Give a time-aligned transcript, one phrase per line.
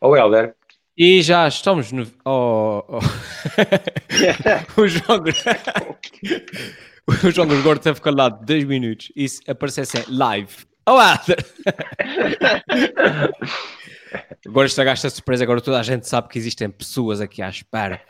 [0.00, 0.54] Ou Helder.
[0.96, 2.06] E já estamos no.
[2.24, 2.82] Oh,
[4.76, 4.80] oh.
[4.80, 5.20] o João
[7.24, 10.52] O João Gordo teve calado 10 minutos e se aparecesse em live.
[10.86, 11.44] Oh, Helder!
[14.46, 18.00] agora estragaste a surpresa, agora toda a gente sabe que existem pessoas aqui à espera.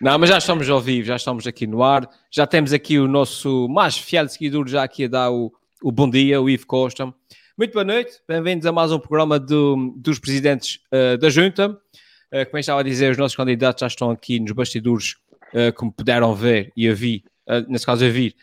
[0.00, 2.08] Não, mas já estamos ao vivo, já estamos aqui no ar.
[2.30, 5.52] Já temos aqui o nosso mais fiel seguidor, já aqui a dar o,
[5.82, 7.12] o bom dia, o Ivo Costa.
[7.58, 11.70] Muito boa noite, bem-vindos a mais um programa do, dos presidentes uh, da Junta.
[11.70, 15.16] Uh, como eu estava a dizer, os nossos candidatos já estão aqui nos bastidores,
[15.52, 17.24] uh, como puderam ver e ouvir,
[17.66, 18.36] nesse caso ouvir,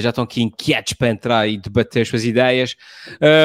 [0.00, 2.74] já estão aqui inquietos para entrar e debater as suas ideias.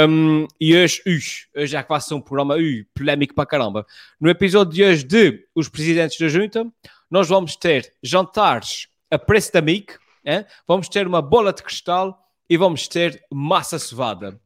[0.08, 2.56] Um, e hoje, hoje já que vai ser um programa
[2.94, 3.86] polémico para caramba.
[4.22, 6.66] No episódio de hoje de Os Presidentes da Junta,
[7.12, 10.46] nós vamos ter jantares a preço da MIC, hein?
[10.66, 12.18] vamos ter uma bola de cristal
[12.50, 14.40] e vamos ter massa cevada.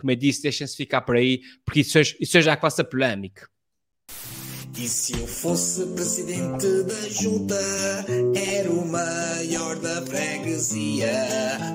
[0.00, 3.46] Como eu disse, deixem-se ficar por aí, porque isso, isso já é quase polémico.
[4.78, 7.54] E se eu fosse presidente da junta,
[8.34, 11.12] era o maior da freguesia.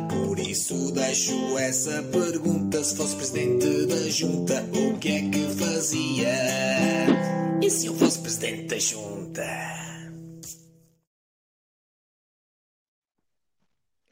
[0.09, 6.33] Por isso deixo essa pergunta: se fosse presidente da junta, o que é que fazia?
[7.61, 9.94] E se eu fosse presidente da junta?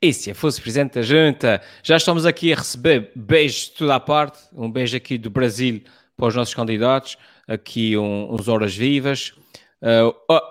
[0.04, 3.96] E se eu fosse presidente da junta, já estamos aqui a receber beijos de toda
[3.96, 4.38] a parte.
[4.52, 5.82] Um beijo aqui do Brasil
[6.18, 7.18] para os nossos candidatos.
[7.48, 9.34] Aqui um, uns horas vivas.
[9.82, 10.42] Uh, oh,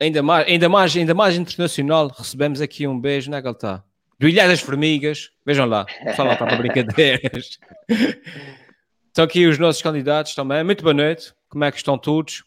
[0.00, 3.84] ainda, mais, ainda, mais, ainda mais internacional, recebemos aqui um beijo, não é, Galtá?
[4.18, 5.30] Do Ilha das Formigas.
[5.46, 7.60] Vejam lá, só lá para brincadeiras.
[9.06, 10.64] Estão aqui os nossos candidatos também.
[10.64, 11.32] Muito boa noite.
[11.48, 12.42] Como é que estão todos?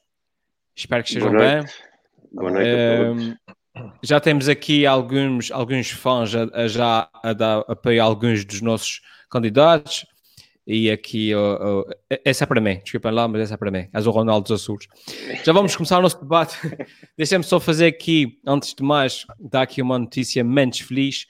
[0.76, 1.64] Espero que estejam bem.
[2.34, 3.56] Boa noite a todos.
[4.04, 8.62] Já temos aqui alguns, alguns fãs a, a já a dar apoio a alguns dos
[8.62, 10.06] nossos candidatos.
[10.68, 11.86] E aqui, uh, uh,
[12.24, 13.90] essa é para mim, desculpem lá, mas essa é para mim.
[13.92, 14.88] És o Ronaldo dos Açores.
[15.44, 16.56] Já vamos começar o nosso debate.
[17.18, 21.26] Deixem-me só fazer aqui, antes de mais, dar aqui uma notícia menos feliz.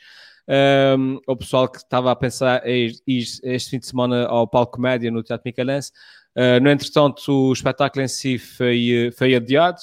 [0.98, 5.10] Um, o pessoal que estava a pensar ir, este fim de semana ao Palco Comédia
[5.10, 5.92] no Teatro Micalense.
[6.36, 9.80] Uh, no entretanto, o espetáculo em si foi, foi adiado.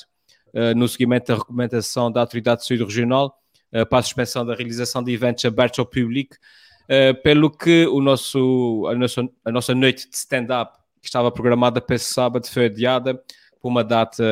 [0.54, 3.38] Eh, no seguimento da recomendação da Autoridade de Saúde Regional
[3.72, 6.36] uh, para a suspensão da realização de eventos abertos ao público,
[6.84, 11.81] uh, pelo que o nosso, a, nossa, a nossa noite de stand-up, que estava programada
[11.81, 13.14] para esse sábado, foi adiada
[13.60, 14.22] por uma data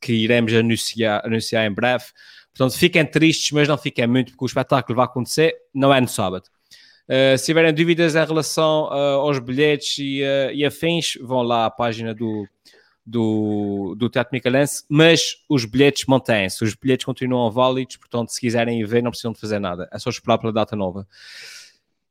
[0.00, 2.04] que, que, iremos anunciar, anunciar em breve.
[2.54, 6.08] Portanto, fiquem tristes, mas não fiquem muito, porque o espetáculo vai acontecer, não é no
[6.08, 6.44] sábado.
[7.08, 11.66] Uh, se tiverem dúvidas em relação uh, aos bilhetes e, uh, e afins, vão lá
[11.66, 12.46] à página do,
[13.04, 18.80] do, do Teatro Micalense, mas os bilhetes mantêm-se, os bilhetes continuam válidos, portanto, se quiserem
[18.80, 21.06] ir ver, não precisam de fazer nada, é só esperar pela data nova.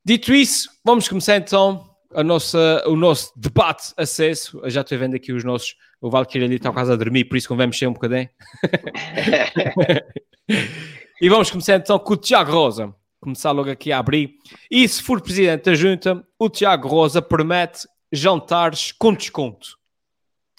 [0.04, 4.60] Dito isso, vamos começar então a nossa, o nosso debate acesso.
[4.64, 5.76] Eu já estou vendo aqui os nossos.
[6.02, 8.30] O Valkyrie ali está quase a dormir, por isso convém mexer um bocadinho.
[11.22, 12.94] e vamos começar então com o Tiago Rosa.
[13.20, 14.36] Começar logo aqui a abrir.
[14.70, 19.78] E se for presidente da junta, o Tiago Rosa promete jantares com desconto.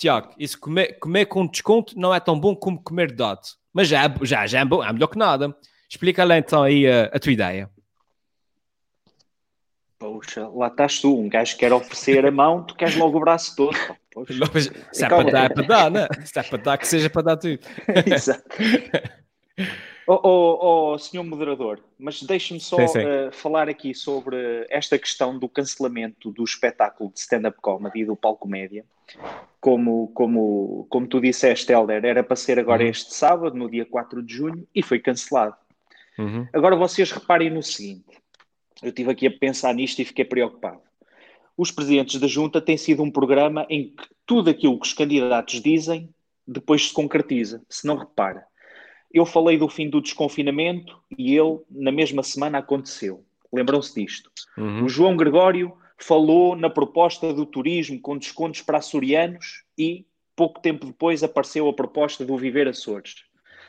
[0.03, 3.43] Tiago, isso comer, comer com desconto não é tão bom como comer dado.
[3.73, 5.57] Mas já, é já, já é, bom, é melhor que nada.
[5.89, 7.71] Explica lá então aí a, a tua ideia.
[10.01, 13.21] Poxa, lá estás tu, um gajo que quer oferecer a mão, tu queres logo o
[13.21, 13.79] braço todo.
[14.13, 14.35] Poxa.
[14.93, 16.09] Se é para dar, é para dar, né?
[16.25, 17.61] Se é para dar, que seja para dar tudo.
[18.13, 18.43] Exato.
[20.07, 22.99] Oh, oh, oh, senhor moderador, mas deixe-me só sim, sim.
[23.01, 28.49] Uh, falar aqui sobre esta questão do cancelamento do espetáculo de stand-up comedy do Palco
[28.49, 28.85] Média.
[29.61, 32.89] Como, como, como tu disseste, Helder, era para ser agora uhum.
[32.89, 35.55] este sábado, no dia 4 de junho, e foi cancelado.
[36.19, 36.49] Uhum.
[36.53, 38.05] Agora vocês reparem no seguinte:
[38.83, 40.81] eu estive aqui a pensar nisto e fiquei preocupado.
[41.57, 45.61] Os presidentes da junta têm sido um programa em que tudo aquilo que os candidatos
[45.61, 46.09] dizem
[46.47, 47.63] depois se concretiza.
[47.69, 48.45] Se não repara,
[49.13, 53.25] eu falei do fim do desconfinamento e ele, na mesma semana, aconteceu.
[53.53, 54.31] Lembram-se disto?
[54.57, 54.85] Uhum.
[54.85, 60.87] O João Gregório falou na proposta do turismo com descontos para açorianos e, pouco tempo
[60.87, 63.25] depois, apareceu a proposta do Viver Açores.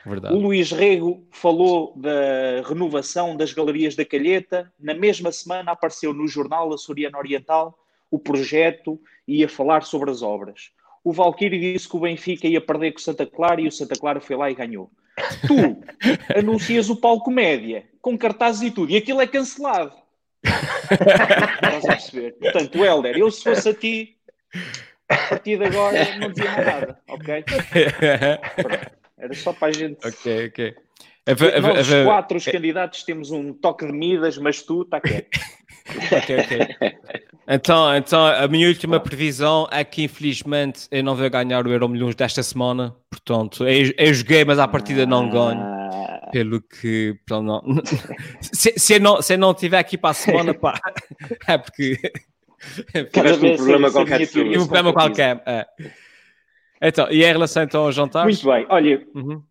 [0.06, 0.35] Verdade.
[0.35, 4.71] O Luís Rego falou da renovação das galerias da Calheta.
[4.79, 7.77] Na mesma semana apareceu no jornal Açoriano Oriental
[8.12, 10.71] o projeto e ia falar sobre as obras.
[11.03, 13.95] O Valquírio disse que o Benfica ia perder com o Santa Clara e o Santa
[13.95, 14.89] Clara foi lá e ganhou.
[15.48, 15.83] Tu
[16.38, 19.94] anuncias o palco média com cartazes e tudo, e aquilo é cancelado.
[20.44, 22.33] Estás a perceber?
[22.33, 24.18] Portanto, Helder, eu se fosse a ti,
[25.07, 27.45] a partir de agora não dizia mais nada, ok?
[29.18, 30.06] Era só para a gente.
[30.06, 30.75] Ok, ok.
[31.62, 35.39] Nós quatro os candidatos temos um toque de Midas, mas tu está quieto.
[36.12, 36.68] Ok, ok.
[37.47, 41.89] Então, então, a minha última previsão é que infelizmente eu não vou ganhar o Euro
[41.89, 42.95] Milhões desta semana.
[43.09, 45.62] Portanto, eu, eu joguei, mas à partida não ganho.
[45.62, 46.30] Ah.
[46.31, 47.19] Pelo que.
[47.25, 47.62] Pelo não,
[48.41, 50.80] se, se, eu não, se eu não estiver aqui para a semana, pá,
[51.47, 52.00] é porque.
[52.94, 54.21] Vez um problema qualquer.
[54.21, 55.44] Um problema qualquer.
[55.45, 55.68] É.
[56.81, 58.41] Então, e em relação então aos jantares?
[58.44, 59.41] Muito bem, olha, uhum.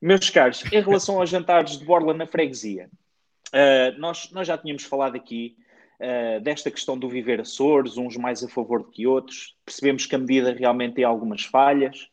[0.00, 2.90] meus caros, em relação aos jantares de Borla na freguesia,
[3.48, 5.56] uh, nós, nós já tínhamos falado aqui
[6.00, 9.56] uh, desta questão do viver Açores, uns mais a favor do que outros.
[9.64, 12.08] Percebemos que a medida realmente tem algumas falhas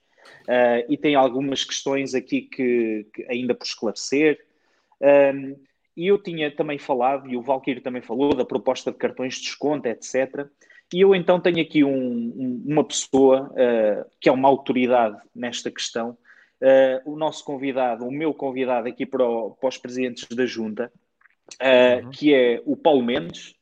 [0.47, 4.39] uh, e tem algumas questões aqui que, que ainda por esclarecer.
[5.01, 5.55] Um, ehm,
[5.95, 9.43] e eu tinha também falado, e o Valkyrie também falou, da proposta de cartões de
[9.43, 10.47] desconto, etc.
[10.91, 15.69] E eu então tenho aqui um, um, uma pessoa uh, que é uma autoridade nesta
[15.69, 16.17] questão,
[16.61, 20.91] uh, o nosso convidado, o meu convidado aqui para, o, para os presidentes da Junta,
[21.61, 22.11] uh, uhum.
[22.11, 23.55] que é o Paulo Mendes.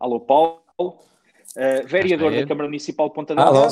[0.00, 0.62] Alô, Paulo.
[0.80, 3.68] Uh, vereador da Câmara Municipal de Ponta Delgada,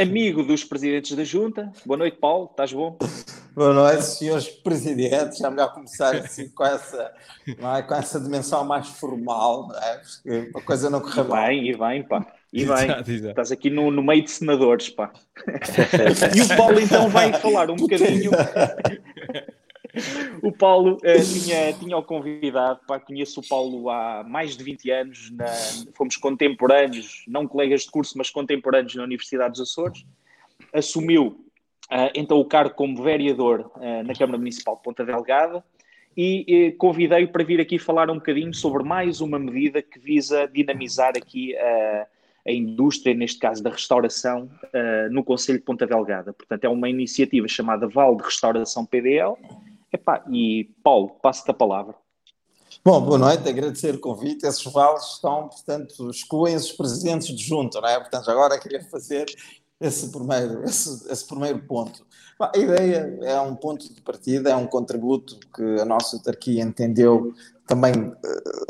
[0.00, 1.70] amigo dos presidentes da Junta.
[1.84, 2.96] Boa noite, Paulo, estás bom?
[3.54, 5.36] Boa noite, senhores presidentes.
[5.36, 7.12] Já melhor começar assim com essa,
[7.46, 7.82] é?
[7.82, 9.98] com essa dimensão mais formal, não é?
[9.98, 11.68] Porque a coisa não corre bem.
[11.68, 12.26] E bem, pá.
[12.50, 15.12] E bem, estás aqui no, no meio de senadores, pá.
[16.34, 18.30] e o Paulo então vai falar um bocadinho
[20.42, 24.90] o Paulo uh, tinha, tinha o convidado, pá, conheço o Paulo há mais de 20
[24.90, 25.46] anos, na,
[25.94, 30.04] fomos contemporâneos, não colegas de curso, mas contemporâneos na Universidade dos Açores.
[30.72, 31.26] Assumiu
[31.90, 35.62] uh, então o cargo como vereador uh, na Câmara Municipal de Ponta Delgada
[36.14, 41.14] e convidei-o para vir aqui falar um bocadinho sobre mais uma medida que visa dinamizar
[41.16, 42.06] aqui a
[42.46, 46.32] a indústria, neste caso da restauração, uh, no Conselho de Ponta Delgada.
[46.32, 49.36] Portanto, é uma iniciativa chamada Val de Restauração PDL,
[49.92, 51.94] Epá, e Paulo, passo-te a palavra.
[52.82, 54.46] Bom, boa noite, agradecer o convite.
[54.46, 58.00] Esses vales estão, portanto, excluem os presidentes de junto, não é?
[58.00, 59.26] Portanto, agora queria fazer
[59.78, 62.06] esse primeiro, esse, esse primeiro ponto.
[62.40, 67.34] A ideia é um ponto de partida, é um contributo que a nossa autarquia entendeu
[67.66, 68.16] também uh,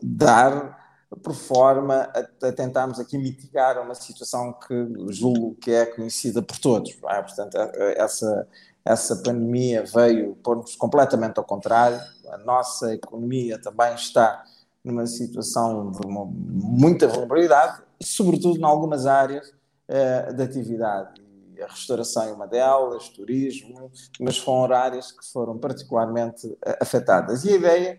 [0.03, 0.83] dar
[1.23, 4.75] por forma a, a, tentarmos aqui mitigar uma situação que
[5.11, 6.97] julgo que é conhecida por todos.
[7.09, 7.23] É?
[7.23, 7.57] Portanto,
[7.97, 8.49] essa,
[8.85, 12.01] essa pandemia veio pôr-nos completamente ao contrário.
[12.31, 14.45] A nossa economia também está
[14.85, 21.23] numa situação de uma, muita vulnerabilidade, sobretudo em algumas áreas uh, de atividade.
[21.63, 27.45] A restauração é uma delas, turismo, mas foram áreas que foram particularmente uh, afetadas.
[27.45, 27.99] E a ideia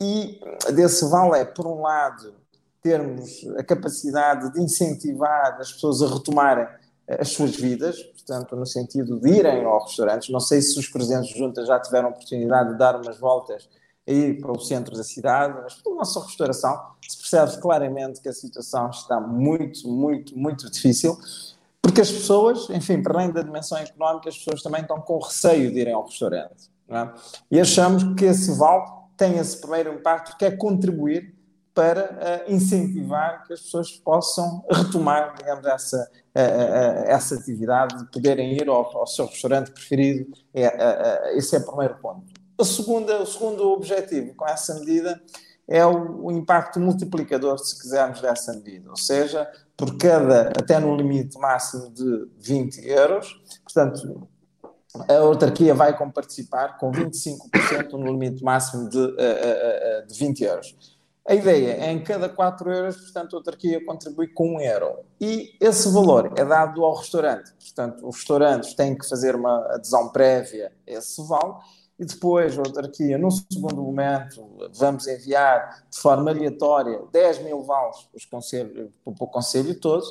[0.00, 0.40] e
[0.72, 2.34] desse vale é, por um lado,
[2.82, 6.66] termos a capacidade de incentivar as pessoas a retomarem
[7.08, 10.32] as suas vidas, portanto, no sentido de irem ao restaurante.
[10.32, 13.68] Não sei se os presidentes de junta já tiveram oportunidade de dar umas voltas
[14.06, 18.32] aí para o centro da cidade, mas pela nossa restauração se percebe claramente que a
[18.32, 21.16] situação está muito, muito, muito difícil,
[21.82, 25.72] porque as pessoas, enfim, para além da dimensão económica, as pessoas também estão com receio
[25.72, 26.70] de irem ao restaurante.
[26.88, 27.08] É?
[27.50, 28.84] E achamos que esse vale
[29.16, 31.35] tem esse primeiro impacto, que é contribuir
[31.76, 38.10] para uh, incentivar que as pessoas possam retomar, digamos, essa, uh, uh, essa atividade, de
[38.10, 40.32] poderem ir ao, ao seu restaurante preferido.
[40.54, 42.32] É, esse é o primeiro ponto.
[42.58, 45.20] A segunda, o segundo objetivo com essa medida
[45.68, 48.88] é o, o, impacto multiplicador, se quisermos, dessa medida.
[48.88, 49.46] Ou seja,
[49.76, 54.26] por cada, até no limite máximo de 20 euros, portanto,
[55.06, 59.14] a autarquia vai participar com 25% no limite máximo de,
[60.06, 60.95] de 20 euros.
[61.28, 64.98] A ideia é em cada 4 euros, portanto, a autarquia contribui com 1 euro.
[65.20, 67.52] E esse valor é dado ao restaurante.
[67.52, 71.54] Portanto, os restaurantes têm que fazer uma adesão prévia a esse vale
[71.98, 77.96] e depois a autarquia, no segundo momento, vamos enviar de forma aleatória 10 mil vales
[78.30, 80.04] para, o Conselho todo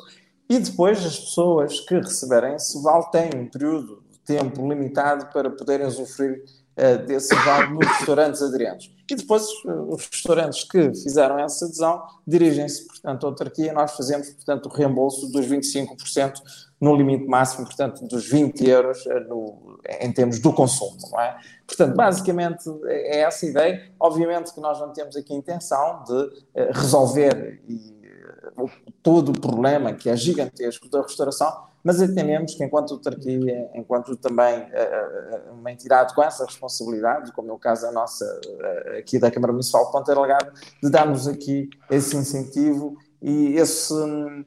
[0.50, 5.50] e depois as pessoas que receberem esse vale têm um período de tempo limitado para
[5.50, 6.44] poderem usufruir
[6.78, 8.96] uh, desse vale nos restaurantes aderentes.
[9.10, 9.46] E depois
[9.88, 13.72] os restaurantes que fizeram essa adesão dirigem-se, portanto, à autarquia.
[13.72, 16.34] Nós fazemos, portanto, o reembolso dos 25%
[16.82, 21.38] no limite máximo, portanto, dos 20 euros eh, no, em termos do consumo, não é?
[21.66, 23.92] Portanto, basicamente é essa a ideia.
[24.00, 27.96] Obviamente que nós não temos aqui intenção de eh, resolver e,
[29.02, 34.60] todo o problema que é gigantesco da restauração, mas entendemos que enquanto autarquia, enquanto também
[34.62, 39.30] uh, uma entidade com essa responsabilidade, como é o caso da nossa, uh, aqui da
[39.30, 40.16] Câmara Municipal de Ponta
[40.82, 44.44] de darmos aqui esse incentivo e esse, um,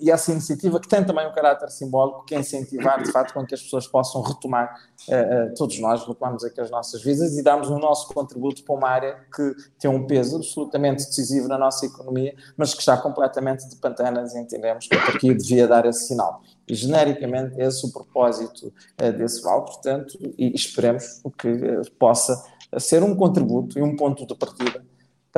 [0.00, 3.44] e essa iniciativa que tem também um caráter simbólico, que é incentivar, de facto, com
[3.44, 4.74] que as pessoas possam retomar,
[5.08, 8.74] uh, uh, todos nós retomamos aqui as nossas vidas e damos o nosso contributo para
[8.74, 13.68] uma área que tem um peso absolutamente decisivo na nossa economia, mas que está completamente
[13.68, 16.42] de pantanas e entendemos que a Turquia devia dar esse sinal.
[16.66, 22.42] E, genericamente, esse é o propósito uh, desse vale, portanto, e esperemos que possa
[22.78, 24.84] ser um contributo e um ponto de partida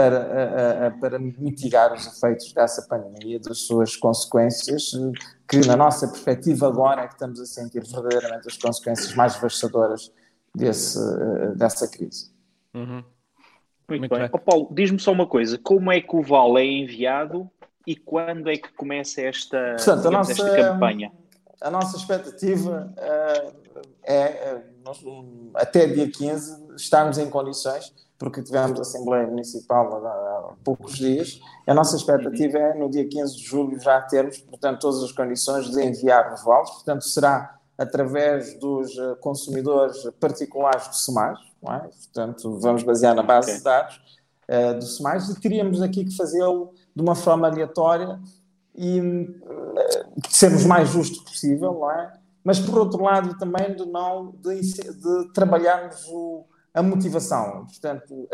[0.01, 4.93] para, para mitigar os efeitos dessa pandemia, das suas consequências,
[5.47, 10.11] que na nossa perspectiva agora é que estamos a sentir verdadeiramente as consequências mais devastadoras
[10.55, 10.99] desse,
[11.57, 12.33] dessa crise.
[12.73, 13.05] Uhum.
[13.89, 14.21] Muito, Muito, bem.
[14.21, 14.31] bem.
[14.33, 17.51] Oh, Paulo, diz-me só uma coisa, como é que o VAL é enviado
[17.87, 21.13] e quando é que começa esta, Portanto, digamos, nossa, esta campanha?
[21.61, 28.83] A nossa expectativa uh, é, uh, até dia 15, estarmos em condições porque tivemos a
[28.83, 31.41] Assembleia Municipal há, poucos dias.
[31.67, 35.71] A nossa expectativa é, no dia 15 de julho, já termos, portanto, todas as condições
[35.71, 36.69] de enviar os vales.
[36.69, 41.79] Portanto, será através dos eh, consumidores particulares do SEMAS, é?
[41.79, 43.59] portanto, vamos basear na base okay.
[43.59, 44.01] de dados
[44.51, 48.21] uh, do SEMAS e teríamos aqui que fazê-lo de uma forma aleatória
[48.75, 52.13] e uh, sermos mais justo possível, não é?
[52.45, 57.67] Mas, por outro lado, também de não de, de trabalharmos o a motivação.
[57.67, 58.29] Portanto,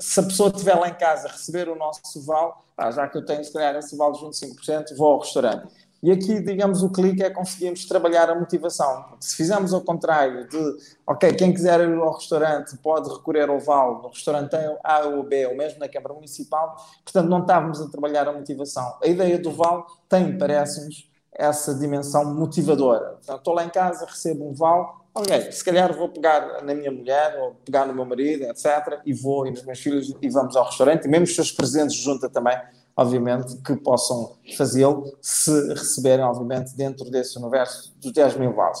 [0.00, 3.24] se a pessoa estiver lá em casa receber o nosso val, ah, já que eu
[3.24, 5.72] tenho, se calhar, esse val de 25%, vou ao restaurante.
[6.02, 9.16] E aqui, digamos, o clique é conseguirmos trabalhar a motivação.
[9.18, 10.76] Se fizermos ao contrário de,
[11.06, 15.46] ok, quem quiser ir ao restaurante pode recorrer ao VAL, no restaurante A ou B,
[15.46, 18.98] ou mesmo na Câmara Municipal, portanto, não estávamos a trabalhar a motivação.
[19.02, 23.14] A ideia do VAL tem, parece-nos, essa dimensão motivadora.
[23.14, 26.92] Portanto, estou lá em casa, recebo um VAL, ok, se calhar vou pegar na minha
[26.92, 30.54] mulher ou pegar no meu marido, etc., e vou e nos meus filhos e vamos
[30.54, 32.56] ao restaurante, e mesmo os seus presentes junta também,
[32.94, 38.78] obviamente, que possam fazê-lo se receberem, obviamente, dentro desse universo dos 10 mil vales.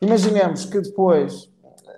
[0.00, 1.50] Imaginemos que depois,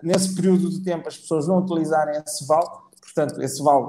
[0.02, 2.66] nesse período de tempo, as pessoas não utilizarem esse vale,
[3.00, 3.86] portanto, esse vale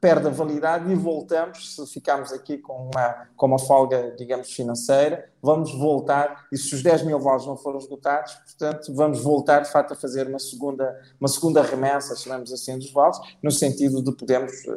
[0.00, 5.30] perde a validade e voltamos, se ficarmos aqui com uma, com uma folga, digamos, financeira,
[5.42, 9.70] vamos voltar, e se os 10 mil vales não forem esgotados, portanto, vamos voltar, de
[9.70, 14.12] facto, a fazer uma segunda, uma segunda remessa, chamamos assim, dos vales, no sentido de
[14.12, 14.76] podermos uh,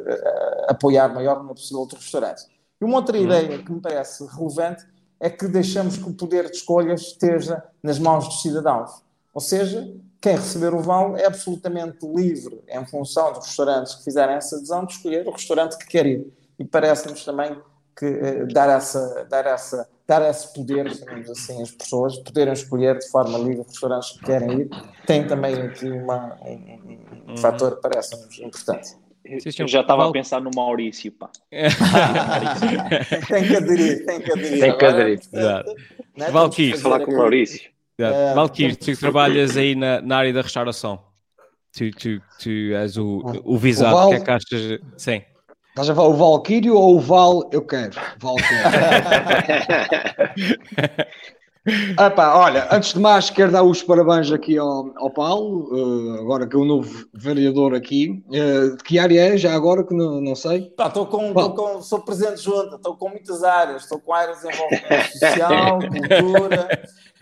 [0.68, 2.48] apoiar maior número possível outros restaurantes.
[2.80, 3.24] E uma outra uhum.
[3.24, 4.84] ideia que me parece relevante
[5.20, 9.02] é que deixamos que o poder de escolha esteja nas mãos dos cidadãos.
[9.32, 9.90] Ou seja,
[10.24, 14.86] quem receber o vale é absolutamente livre, em função dos restaurantes que fizerem essa adesão,
[14.86, 16.26] de escolher o restaurante que quer ir.
[16.58, 17.54] E parece-nos também
[17.94, 22.98] que eh, dar, essa, dar, essa, dar esse poder, digamos assim, às pessoas, poderem escolher
[22.98, 24.70] de forma livre os restaurantes que querem ir,
[25.06, 27.36] tem também aqui uma, um, um uhum.
[27.36, 28.96] fator que parece-nos importante.
[29.26, 31.28] Eu já estava a pensar no Maurício, pá.
[33.28, 34.60] tem que aderir, tem que aderir.
[34.60, 35.74] Tem que aderir, exato.
[36.16, 36.30] Né?
[36.30, 36.78] Valkyrie.
[36.78, 37.73] falar com o Maurício.
[38.00, 40.98] Uh, Valkyrie, tu trabalhas aí na, na, área da restauração.
[41.72, 44.10] Tu, tu, tu és o, o visado, o Val...
[44.10, 44.80] que é que achas?
[44.96, 45.22] Sim.
[45.68, 47.92] Estás a falar o Valkyrio ou o Val eu quero?
[48.18, 48.34] Val
[51.96, 56.20] ah, pá, olha, antes de mais quero dar os parabéns aqui ao, ao Paulo, uh,
[56.20, 58.22] agora que é o novo vereador aqui.
[58.28, 60.72] Uh, de que área é já agora que não, não sei?
[60.78, 65.18] Estou com, com, sou presente junto, estou com muitas áreas, estou com áreas de desenvolvimento
[65.18, 66.68] social, cultura,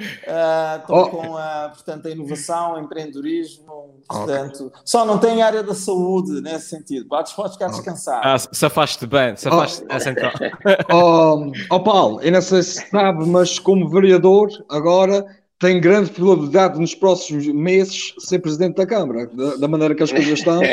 [0.02, 1.08] Estou uh, oh.
[1.08, 4.80] com a, portanto, a inovação, empreendedorismo, portanto, okay.
[4.84, 7.06] só não tem área da saúde nesse sentido.
[7.08, 8.20] Podes, podes ficar descansado.
[8.24, 10.00] Ah, se afaste bem, se afaste oh.
[10.00, 10.32] central.
[10.92, 15.24] oh, oh, Paulo, eu não sei se sabe, mas como vereador, agora
[15.62, 20.10] tem grande probabilidade nos próximos meses ser presidente da Câmara, da, da maneira que as
[20.10, 20.58] coisas estão.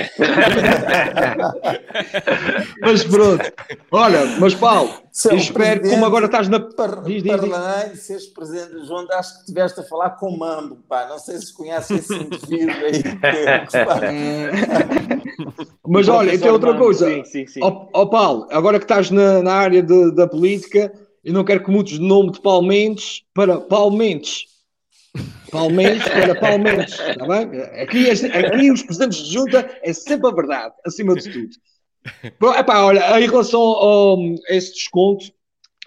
[2.81, 3.53] mas pronto,
[3.91, 6.59] olha, mas Paulo, espero como agora estás na.
[6.59, 8.01] Par, diz, diz, diz.
[8.01, 11.05] seres presidente junto, acho que estiveste a falar com o Mambo, pá.
[11.07, 13.03] Não sei se conhece esse indivíduo aí.
[15.87, 17.07] mas olha, e tem outra coisa.
[17.07, 17.59] Sim, sim, sim.
[17.61, 20.91] Ó, ó Paulo, agora que estás na, na área de, da política,
[21.23, 24.48] eu não quero que mudes de nome de Palmentes para Palmentes
[25.51, 27.61] Palmeiras para Palmeiras, está bem?
[27.81, 31.49] Aqui, aqui os presidentes de junta é sempre a verdade, acima de tudo.
[32.39, 35.25] Bom, epá, olha, em relação a esse desconto,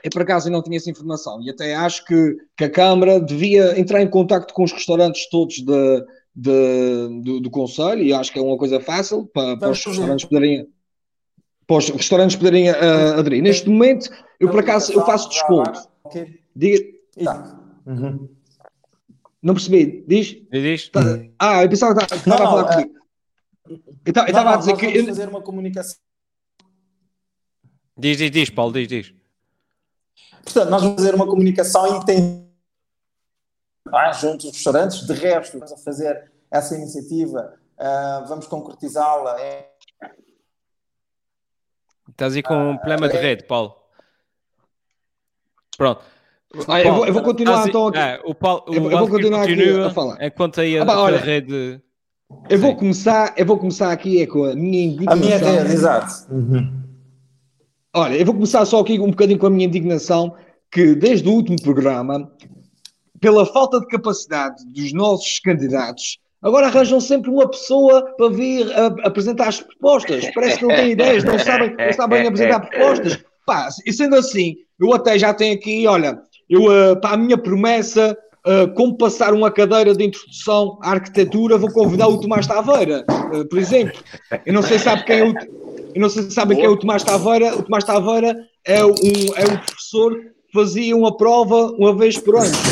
[0.03, 3.79] eu por acaso não tinha essa informação e até acho que, que a Câmara devia
[3.79, 8.39] entrar em contato com os restaurantes todos de, de, do, do Conselho e acho que
[8.39, 10.69] é uma coisa fácil para, para os restaurantes poderem
[11.65, 13.41] para os restaurantes poderem uh, aderir.
[13.41, 14.11] Neste momento,
[14.41, 15.89] eu por acaso eu faço desconto.
[16.55, 16.85] Diga.
[17.23, 17.61] Tá.
[17.87, 18.29] Uhum.
[19.43, 20.05] Não percebi.
[20.07, 20.37] Diz?
[20.51, 20.89] Diz.
[20.89, 21.01] Tá.
[21.39, 23.03] Ah, eu pensava que estava a falar é- comigo.
[24.05, 24.87] Eu estava a dizer que.
[24.87, 25.07] Eu...
[25.07, 25.97] fazer uma comunicação.
[27.99, 29.15] Diz, diz, diz, Paulo, diz, diz.
[30.45, 32.47] Portanto, nós vamos fazer uma comunicação intensa
[34.21, 35.07] junto aos restaurantes.
[35.07, 39.37] De resto, vamos fazer essa iniciativa, uh, vamos concretizá-la.
[42.09, 43.75] Estás aí com um problema de rede, Paulo.
[45.77, 46.12] Pronto.
[46.69, 47.99] Ah, eu, vou, eu, vou, continuar então aqui.
[47.99, 50.19] É, o Paulo, eu, eu vou continuar aqui a falar.
[50.25, 51.81] Enquanto aí a, ah, olha, rede.
[52.49, 55.13] Eu vou, começar, eu vou começar aqui é com a minha indignação.
[55.13, 56.33] A minha rede, exato.
[56.33, 56.83] Uhum.
[57.95, 60.35] Olha, eu vou começar só aqui um bocadinho com a minha indignação,
[60.71, 62.31] que desde o último programa,
[63.21, 68.87] pela falta de capacidade dos nossos candidatos, agora arranjam sempre uma pessoa para vir a,
[68.87, 70.31] a apresentar as propostas.
[70.35, 73.23] Parece que não têm ideias, não sabem, não sabem apresentar propostas.
[73.47, 76.19] Pá, e sendo assim, eu até já tenho aqui, olha,
[76.53, 78.15] eu, uh, para a minha promessa,
[78.47, 83.49] uh, como passar uma cadeira de introdução à arquitetura, vou convidar o Tomás Taveira, uh,
[83.49, 83.99] por exemplo.
[84.45, 85.33] Eu não sei se sabe quem é o,
[85.95, 87.57] eu não sei se sabem quem é o Tomás Taveira.
[87.57, 92.37] O Tomás Taveira é um, é um professor que fazia uma prova uma vez por
[92.37, 92.53] ano.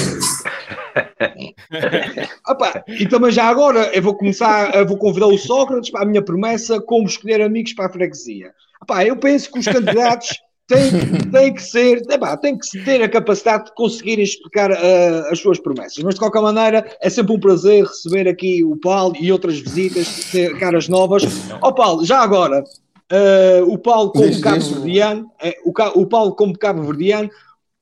[2.47, 6.07] Opa, e também já agora eu vou começar, eu vou convidar o Sócrates para a
[6.07, 8.53] minha promessa como escolher amigos para a freguesia.
[8.83, 10.39] Opa, eu penso que os candidatos
[10.71, 10.91] têm,
[11.31, 15.59] têm que ser, epá, têm que ter a capacidade de conseguirem explicar uh, as suas
[15.59, 16.03] promessas.
[16.05, 20.31] Mas de qualquer maneira é sempre um prazer receber aqui o Paulo e outras visitas,
[20.59, 21.25] caras novas.
[21.61, 26.57] Ó oh, Paulo, já agora, uh, o Paulo como cabo-verdiano, é, o, o Paulo como
[26.57, 27.29] cabo-verdiano,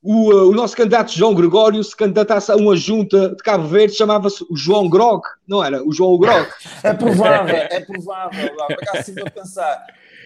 [0.01, 3.95] o, uh, o, nosso candidato João Gregório se candidatasse a uma junta de Cabo Verde,
[3.95, 5.83] chamava-se o João Grog, não era?
[5.83, 6.47] O João Grog.
[6.83, 8.49] é provável, é provável.
[8.55, 9.85] Por acaso estive a pensar,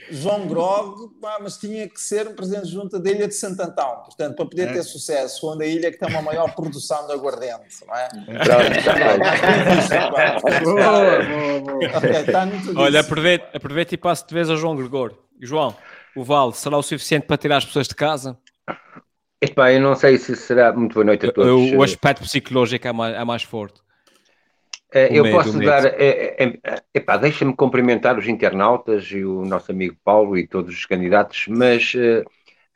[0.09, 4.01] João Grog, mas tinha que ser um presidente de junta da Ilha de Santo Antão,
[4.05, 4.73] portanto, para poder é.
[4.73, 8.09] ter sucesso, onde a ilha que tem uma maior produção de aguardente, não é?
[12.75, 15.13] Olha, aproveita, aproveita e passo de vez ao João Gregor.
[15.41, 15.75] João,
[16.15, 18.37] o vale será o suficiente para tirar as pessoas de casa?
[19.41, 20.71] Epá, eu não sei se será.
[20.71, 21.51] Muito boa noite a todos.
[21.51, 23.82] O, o aspecto psicológico é mais, é mais forte.
[24.93, 25.85] Uh, eu medo, posso dar.
[25.85, 26.59] É, é,
[26.93, 31.95] epá, deixa-me cumprimentar os internautas e o nosso amigo Paulo e todos os candidatos, mas
[31.95, 32.23] uh,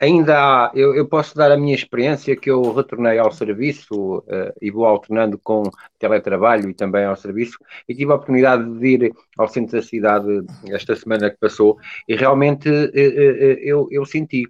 [0.02, 0.72] ainda há.
[0.74, 4.86] Eu, eu, posso dar a minha experiência que eu retornei ao serviço uh, e vou
[4.86, 5.62] alternando com
[6.00, 10.44] teletrabalho e também ao serviço, e tive a oportunidade de ir ao centro da cidade
[10.70, 12.68] esta semana que passou, e realmente
[13.62, 14.48] eu, eu senti.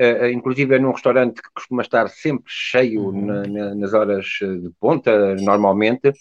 [0.00, 3.26] Uh, inclusive é num restaurante que costuma estar sempre cheio uhum.
[3.26, 6.12] na, na, nas horas de ponta, normalmente,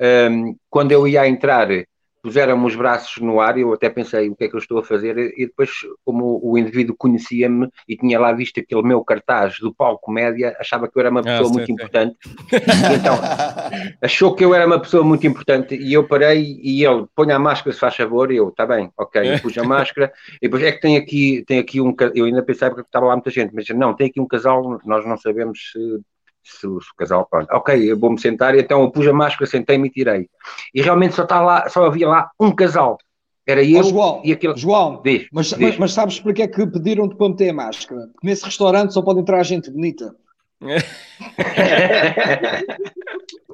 [0.00, 1.68] um, quando eu ia entrar,
[2.22, 4.84] puseram-me os braços no ar, eu até pensei o que é que eu estou a
[4.84, 5.70] fazer, e depois,
[6.04, 10.88] como o indivíduo conhecia-me e tinha lá visto aquele meu cartaz do palco média, achava
[10.88, 12.16] que eu era uma ah, pessoa ah, muito importante.
[13.00, 13.18] Então,
[14.02, 17.38] achou que eu era uma pessoa muito importante e eu parei e ele, põe a
[17.38, 20.62] máscara se faz favor, e eu, está bem, ok, eu pus a máscara, e depois
[20.62, 23.54] é que tem aqui, tem aqui um, eu ainda pensava que estava lá muita gente,
[23.54, 26.00] mas não, tem aqui um casal, nós não sabemos se
[26.42, 29.88] se, o casal, pronto, ok, eu vou-me sentar, e então eu pus a máscara, sentei-me
[29.88, 30.28] e tirei.
[30.74, 32.98] E realmente só, está lá, só havia lá um casal.
[33.46, 34.56] Era eu oh, João, e aquele.
[34.56, 35.58] João, diz, mas, diz.
[35.58, 38.02] Mas, mas, sabes porque é que pediram-te para meter a máscara?
[38.12, 40.14] Porque nesse restaurante só pode entrar gente bonita.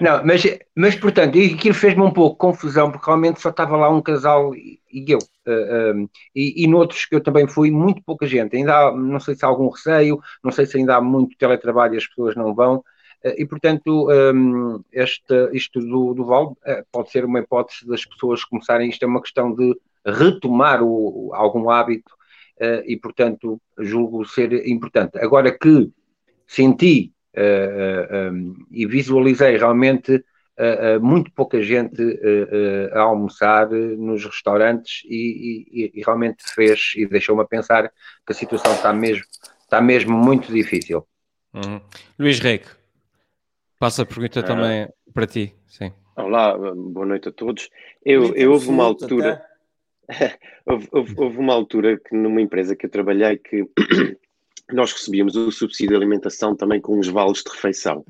[0.00, 0.42] Não, mas,
[0.76, 4.80] mas portanto, aquilo fez-me um pouco confusão, porque realmente só estava lá um casal e,
[4.92, 5.18] e eu.
[5.46, 8.56] Uh, um, e, e noutros que eu também fui, muito pouca gente.
[8.56, 11.94] Ainda há, não sei se há algum receio, não sei se ainda há muito teletrabalho
[11.94, 12.76] e as pessoas não vão.
[13.24, 18.04] Uh, e portanto, um, este, isto do, do Val uh, pode ser uma hipótese das
[18.04, 18.88] pessoas começarem.
[18.88, 22.12] Isto é uma questão de retomar o, algum hábito
[22.86, 25.18] e, portanto, julgo ser importante.
[25.18, 25.90] Agora que
[26.46, 32.02] senti um, e visualizei realmente uh, muito pouca gente
[32.92, 37.88] a almoçar nos restaurantes e, e, e realmente fez e deixou-me a pensar
[38.26, 39.24] que a situação está mesmo,
[39.62, 41.06] está mesmo muito difícil.
[41.54, 41.80] Uhum.
[42.18, 42.68] Luís Reque,
[43.78, 44.42] passa a pergunta ah.
[44.42, 45.54] também para ti.
[45.66, 45.92] Sim.
[46.16, 47.68] Olá, boa noite a todos.
[48.04, 49.42] Eu, eu houve uma altura,
[50.66, 53.66] houve, houve, houve, uma altura que numa empresa que eu trabalhei que
[54.70, 58.04] nós recebíamos o subsídio de alimentação também com uns vales de refeição,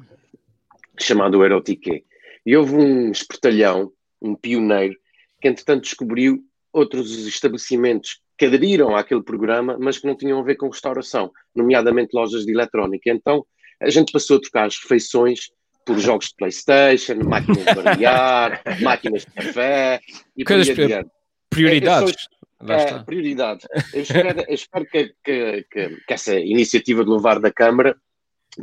[0.99, 2.05] chamado Erotique.
[2.45, 4.97] E houve um espertalhão, um pioneiro,
[5.41, 10.57] que entretanto descobriu outros estabelecimentos que aderiram àquele programa, mas que não tinham a ver
[10.57, 13.11] com restauração, nomeadamente lojas de eletrónica.
[13.11, 13.45] Então
[13.81, 15.51] a gente passou a trocar as refeições
[15.85, 20.01] por jogos de Playstation, máquinas de variar, máquinas de café
[20.37, 21.11] e por aí adiante.
[21.51, 22.15] Prioridades.
[22.15, 22.41] É,
[23.05, 23.66] prioridades.
[23.92, 27.96] Eu espero, eu espero que, que, que, que, essa iniciativa de levar da Câmara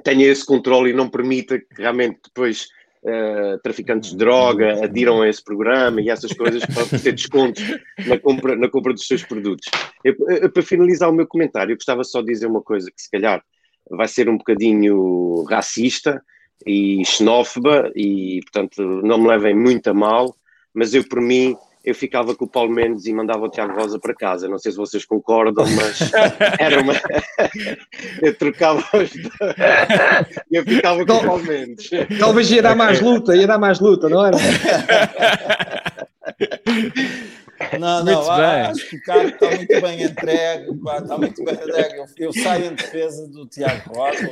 [0.04, 2.68] tenha esse controle e não permita que realmente depois
[3.04, 7.64] uh, traficantes de droga adiram a esse programa e essas coisas para ter descontos
[8.06, 9.70] na compra, na compra dos seus produtos.
[10.04, 13.02] Eu, eu, para finalizar o meu comentário, eu gostava só de dizer uma coisa que
[13.02, 13.44] se calhar
[13.90, 16.22] vai ser um bocadinho racista
[16.66, 20.36] e xenófoba e, portanto, não me levem muito a mal,
[20.74, 24.00] mas eu, por mim, eu ficava com o Paulo Mendes e mandava o Tiago Rosa
[24.00, 24.50] para casa.
[24.50, 26.12] Não sei se vocês concordam, mas
[26.60, 26.94] era uma.
[28.22, 29.12] eu trocava os
[30.52, 31.90] Eu ficava com o Paulo Mendes.
[32.20, 34.38] Talvez ia dar mais luta, ia dar mais luta, não era?
[37.80, 41.98] Não, não, acho que o carro está muito bem entregue, pá, está muito bem entregue.
[41.98, 44.30] Eu, eu, saio em defesa do Tiago Rosa,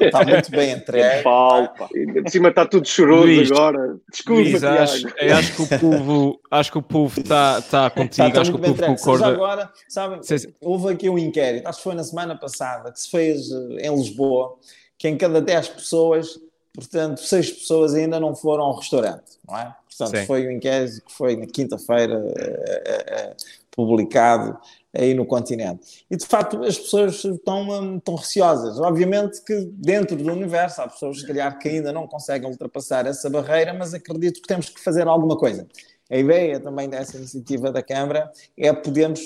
[0.00, 1.22] está muito bem entregue.
[1.22, 1.88] Pau, pá.
[1.92, 3.96] De cima está tudo choroso Luís, agora.
[4.10, 8.40] Desculpa, Luís, acho, acho, que o povo acho que o povo está, está contigo, está,
[8.42, 9.26] acho que o povo concorda.
[9.26, 10.20] agora, sabem,
[10.60, 13.96] houve aqui um inquérito, acho que foi na semana passada, que se fez eh, em
[13.96, 14.56] Lisboa,
[14.98, 16.38] que em cada 10 pessoas,
[16.76, 19.74] portanto, 6 pessoas ainda não foram ao restaurante, não é?
[19.88, 20.26] Portanto, Sim.
[20.26, 23.36] foi o inquérito que foi na quinta-feira uh, uh,
[23.70, 24.56] publicado
[24.94, 26.04] aí no continente.
[26.10, 28.78] E de facto as pessoas estão, estão receosas.
[28.78, 33.28] Obviamente que dentro do universo há pessoas, se calhar, que ainda não conseguem ultrapassar essa
[33.28, 35.66] barreira, mas acredito que temos que fazer alguma coisa.
[36.10, 39.20] A ideia também dessa iniciativa da Câmara é podermos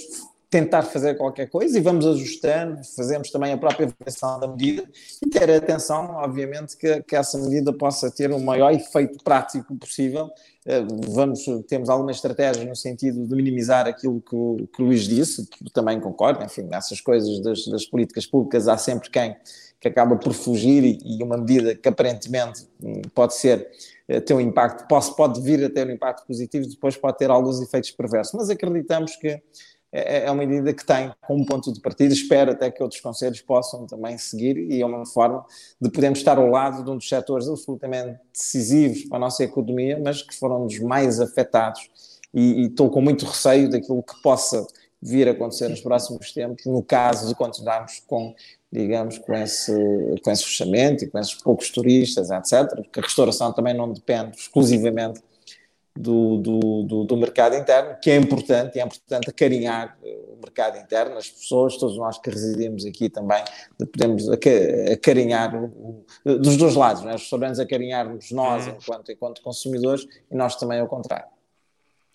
[0.51, 4.83] tentar fazer qualquer coisa e vamos ajustando, fazemos também a própria avaliação da medida
[5.25, 10.29] e ter atenção, obviamente, que, que essa medida possa ter o maior efeito prático possível.
[10.67, 15.05] Eh, vamos, temos algumas estratégias no sentido de minimizar aquilo que o, que o Luís
[15.05, 19.37] disse, que também concordo, enfim, nessas coisas das, das políticas públicas há sempre quem
[19.81, 23.67] que acaba por fugir e, e uma medida que aparentemente hum, pode ser
[24.09, 27.31] eh, ter um impacto, pode, pode vir a ter um impacto positivo, depois pode ter
[27.31, 29.41] alguns efeitos perversos, mas acreditamos que
[29.93, 33.01] é, é, é uma medida que tem como ponto de partida, espero até que outros
[33.01, 35.45] conselhos possam também seguir e é uma forma
[35.81, 40.01] de podermos estar ao lado de um dos setores absolutamente decisivos para a nossa economia,
[40.03, 41.91] mas que foram dos mais afetados
[42.33, 44.65] e, e estou com muito receio daquilo que possa
[45.03, 48.35] vir a acontecer nos próximos tempos, no caso de continuarmos com,
[48.71, 49.73] digamos, com esse,
[50.23, 54.37] com esse fechamento e com esses poucos turistas, etc., porque a restauração também não depende
[54.37, 55.21] exclusivamente
[55.97, 60.37] do, do, do, do, mercado interno, que é importante, e é importante acarinhar eh, o
[60.41, 63.43] mercado interno, as pessoas, todos nós que residimos aqui também,
[63.77, 67.15] podemos acarinhar o, o, dos dois lados, né?
[67.15, 68.77] os restaurantes acarinhar-nos nós uhum.
[68.81, 71.27] enquanto, enquanto consumidores e nós também ao contrário.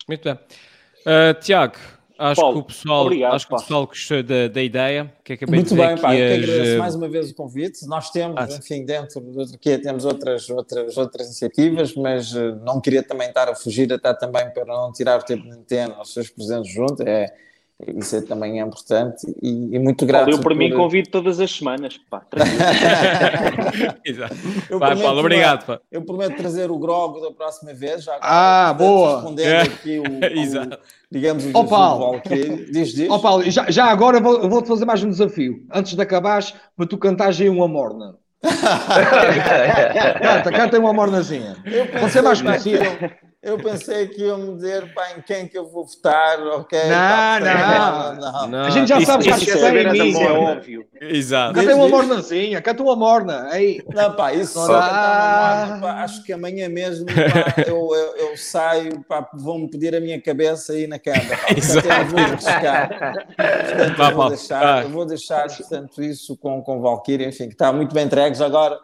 [0.08, 0.34] Muito bem.
[0.34, 1.76] Uh, Tiago,
[2.18, 5.34] Acho Paulo, que o pessoal, obrigado, acho que o pessoal gostou da, da ideia que
[5.34, 7.86] acabei Muito de dizer bem, pá, eu agradeço mais uma vez o convite.
[7.86, 12.80] Nós temos, ah, enfim, dentro do Turquia temos outras, outras, outras iniciativas, mas uh, não
[12.80, 16.12] queria também estar a fugir até também para não tirar o tempo de antena aos
[16.14, 17.02] seus presentes junto.
[17.02, 17.26] É,
[17.94, 20.30] isso é, também é importante e, e muito grato.
[20.30, 21.98] eu, por, por mim, convido todas as semanas.
[22.08, 22.22] Pá,
[24.02, 24.34] Exato.
[24.70, 25.66] Eu Vai, Paulo, obrigado.
[25.66, 25.80] Pá.
[25.92, 28.04] Eu prometo trazer o Grog da próxima vez.
[28.04, 29.16] Já ah, boa!
[29.16, 29.60] Respondendo é.
[29.60, 30.78] aqui o, o,
[31.10, 32.20] digamos, o oh, Paulo.
[32.70, 33.10] Diz, diz.
[33.10, 35.64] Oh, Paulo, já, já agora vou-te vou fazer mais um desafio.
[35.72, 38.16] Antes de acabares, para tu cantares aí uma morna.
[40.22, 41.56] canta, canta uma mornazinha.
[42.00, 42.84] Você é mais conhecido.
[43.46, 46.76] Eu pensei que iam dizer pá, em quem que eu vou votar, ok?
[46.80, 50.20] Não, tá, não, não, não, A gente já isso, sabe que isso, isso é, mim,
[50.20, 50.84] é óbvio.
[51.00, 51.54] Exato.
[51.54, 53.46] Canta uma mornazinha, canta uma morna.
[53.52, 53.80] Aí.
[53.94, 55.66] Não, pá, isso só ah.
[55.68, 60.00] morna, pá, acho que amanhã mesmo pá, eu, eu, eu, saio, pá, vão-me pedir a
[60.00, 61.16] minha cabeça aí na cama.
[61.46, 61.88] Pá, Exato.
[61.88, 62.88] Eu vou arriscar.
[63.36, 67.72] Portanto, eu vou deixar, eu vou deixar portanto, isso com, com Valkyrie, enfim, que está
[67.72, 68.76] muito bem entregues agora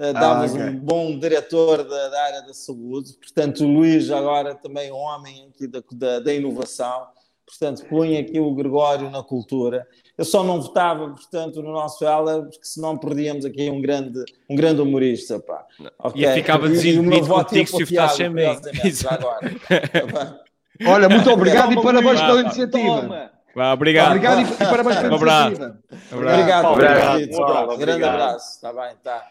[0.00, 0.68] Uh, dávamos ah, okay.
[0.70, 5.50] um bom diretor da, da, área da saúde, portanto, o Luís, agora também um homem
[5.50, 7.06] aqui da, da, da, inovação,
[7.46, 9.86] portanto, põe aqui o Gregório na cultura.
[10.16, 14.56] Eu só não votava, portanto, no nosso ela, porque senão perdíamos aqui um grande, um
[14.56, 15.38] grande humorista.
[15.38, 15.66] Pá.
[15.98, 16.24] Okay.
[16.24, 18.40] E ficava desiludido contigo se votasse em mim.
[20.88, 23.30] Olha, muito obrigado e parabéns pela iniciativa.
[23.74, 24.12] obrigado.
[24.12, 25.78] Obrigado e, parabéns pela iniciativa.
[26.10, 26.68] Obrigado.
[26.68, 27.76] Obrigado.
[27.76, 28.54] Grande abraço.
[28.54, 29.26] Está bem, está.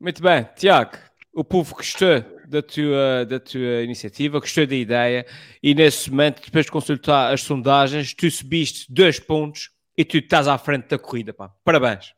[0.00, 0.92] Muito bem, Tiago,
[1.34, 5.26] o povo gostou da tua, da tua iniciativa, gostou da ideia
[5.60, 10.46] e nesse momento, depois de consultar as sondagens, tu subiste dois pontos e tu estás
[10.46, 11.50] à frente da corrida, pá.
[11.64, 12.14] Parabéns.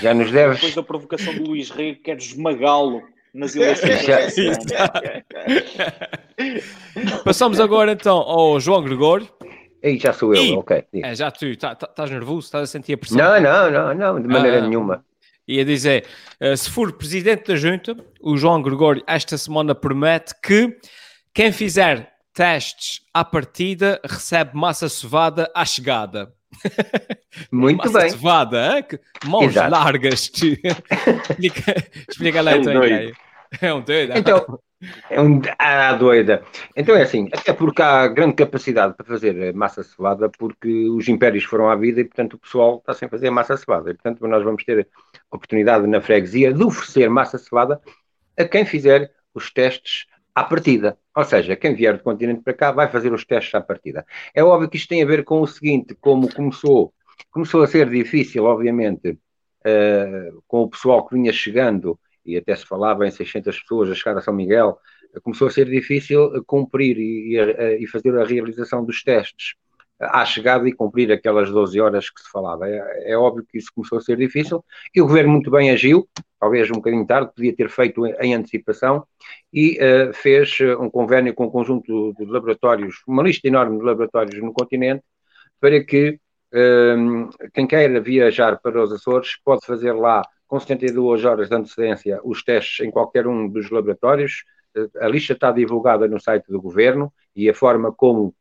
[0.00, 0.56] Já nos deves.
[0.56, 3.02] Depois da provocação do Luís Rei, quero esmagá-lo
[3.34, 4.06] nas eleições.
[7.22, 9.28] Passamos agora então ao João Gregório.
[9.84, 10.84] Aí já sou eu, e, ok.
[10.94, 13.18] É, já tu, estás tá, tá nervoso, estás a sentir a pressão?
[13.18, 15.04] Não, não, não, não, de maneira ah, nenhuma
[15.46, 16.06] ia dizer:
[16.40, 20.76] uh, se for presidente da junta, o João Gregório esta semana promete que
[21.32, 26.32] quem fizer testes à partida recebe massa cevada à chegada.
[27.50, 28.82] Muito massa bem.
[28.82, 29.70] que mãos Exato.
[29.70, 30.30] largas.
[30.32, 31.74] explica,
[32.08, 33.12] explica lá é então a ideia.
[33.60, 34.12] É um doido.
[34.16, 34.60] Então,
[35.10, 36.42] é um ah, doida.
[36.76, 41.44] Então é assim, até porque há grande capacidade para fazer massa cevada, porque os impérios
[41.44, 43.90] foram à vida e, portanto, o pessoal está sem fazer massa cevada.
[43.90, 44.88] E, portanto, nós vamos ter
[45.34, 47.80] oportunidade na freguesia de oferecer massa cevada
[48.38, 50.98] a quem fizer os testes à partida.
[51.16, 54.04] Ou seja, quem vier do continente para cá vai fazer os testes à partida.
[54.34, 56.92] É óbvio que isto tem a ver com o seguinte, como começou,
[57.30, 62.66] começou a ser difícil, obviamente, uh, com o pessoal que vinha chegando, e até se
[62.66, 64.78] falava em 600 pessoas a chegar a São Miguel,
[65.22, 69.54] começou a ser difícil cumprir e, e, e fazer a realização dos testes
[70.00, 72.68] à chegada e cumprir aquelas 12 horas que se falava.
[72.68, 76.08] É, é, óbvio que isso começou a ser difícil e o governo muito bem agiu,
[76.38, 79.06] talvez um bocadinho tarde, podia ter feito em, antecipação
[79.52, 83.84] e uh, fez eh, um convênio com um conjunto de laboratórios, uma lista enorme de
[83.84, 85.02] laboratórios no continente,
[85.60, 86.18] para que
[86.52, 92.20] uh, quem queira viajar para os Açores pode fazer lá com 72 horas de antecedência
[92.24, 94.44] os testes em qualquer um dos laboratórios.
[95.00, 98.34] A lista está divulgada no site do governo e a forma como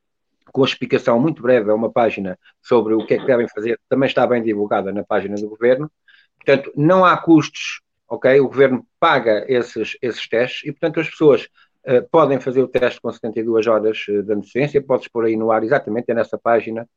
[0.51, 4.07] com explicação muito breve a uma página sobre o que é que devem fazer, também
[4.07, 5.91] está bem divulgada na página do Governo.
[6.37, 8.39] Portanto, não há custos, ok?
[8.39, 11.47] O Governo paga esses, esses testes e, portanto, as pessoas
[11.87, 15.51] uh, podem fazer o teste com 72 horas uh, de antecedência, podes pôr aí no
[15.51, 16.87] ar exatamente é nessa página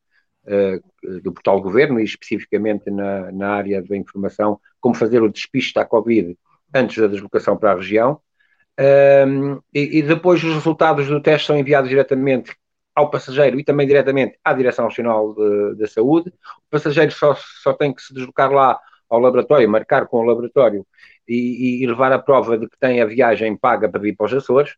[0.47, 5.79] uh, do portal Governo e especificamente na, na área da informação, como fazer o despiste
[5.79, 6.37] à Covid
[6.75, 8.21] antes da deslocação para a região.
[8.79, 12.55] Um, e, e, depois os resultados do teste são enviados diretamente
[12.97, 15.35] ao passageiro e também diretamente à Direção Nacional
[15.77, 16.31] da Saúde.
[16.31, 20.85] O passageiro só, só tem que se deslocar lá ao laboratório, marcar com o laboratório
[21.29, 24.33] e, e levar a prova de que tem a viagem paga para vir para os
[24.33, 24.75] Açores.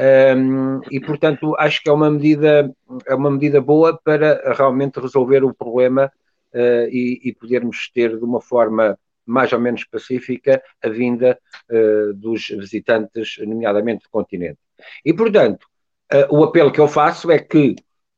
[0.00, 2.72] Um, e portanto acho que é uma medida
[3.04, 6.10] é uma medida boa para realmente resolver o problema
[6.54, 11.36] uh, e, e, podermos ter de uma forma mais ou menos pacífica a vinda
[11.68, 14.60] uh, dos visitantes, nomeadamente do continente.
[15.04, 15.66] E portanto
[16.12, 17.76] Uh, o apelo que eu faço é que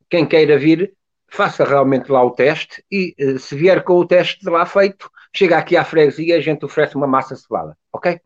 [0.09, 0.93] quem queira vir
[1.27, 5.09] faça realmente lá o teste e uh, se vier com o teste de lá feito,
[5.33, 8.19] chega aqui à freguesia e a gente oferece uma massa cevada, ok?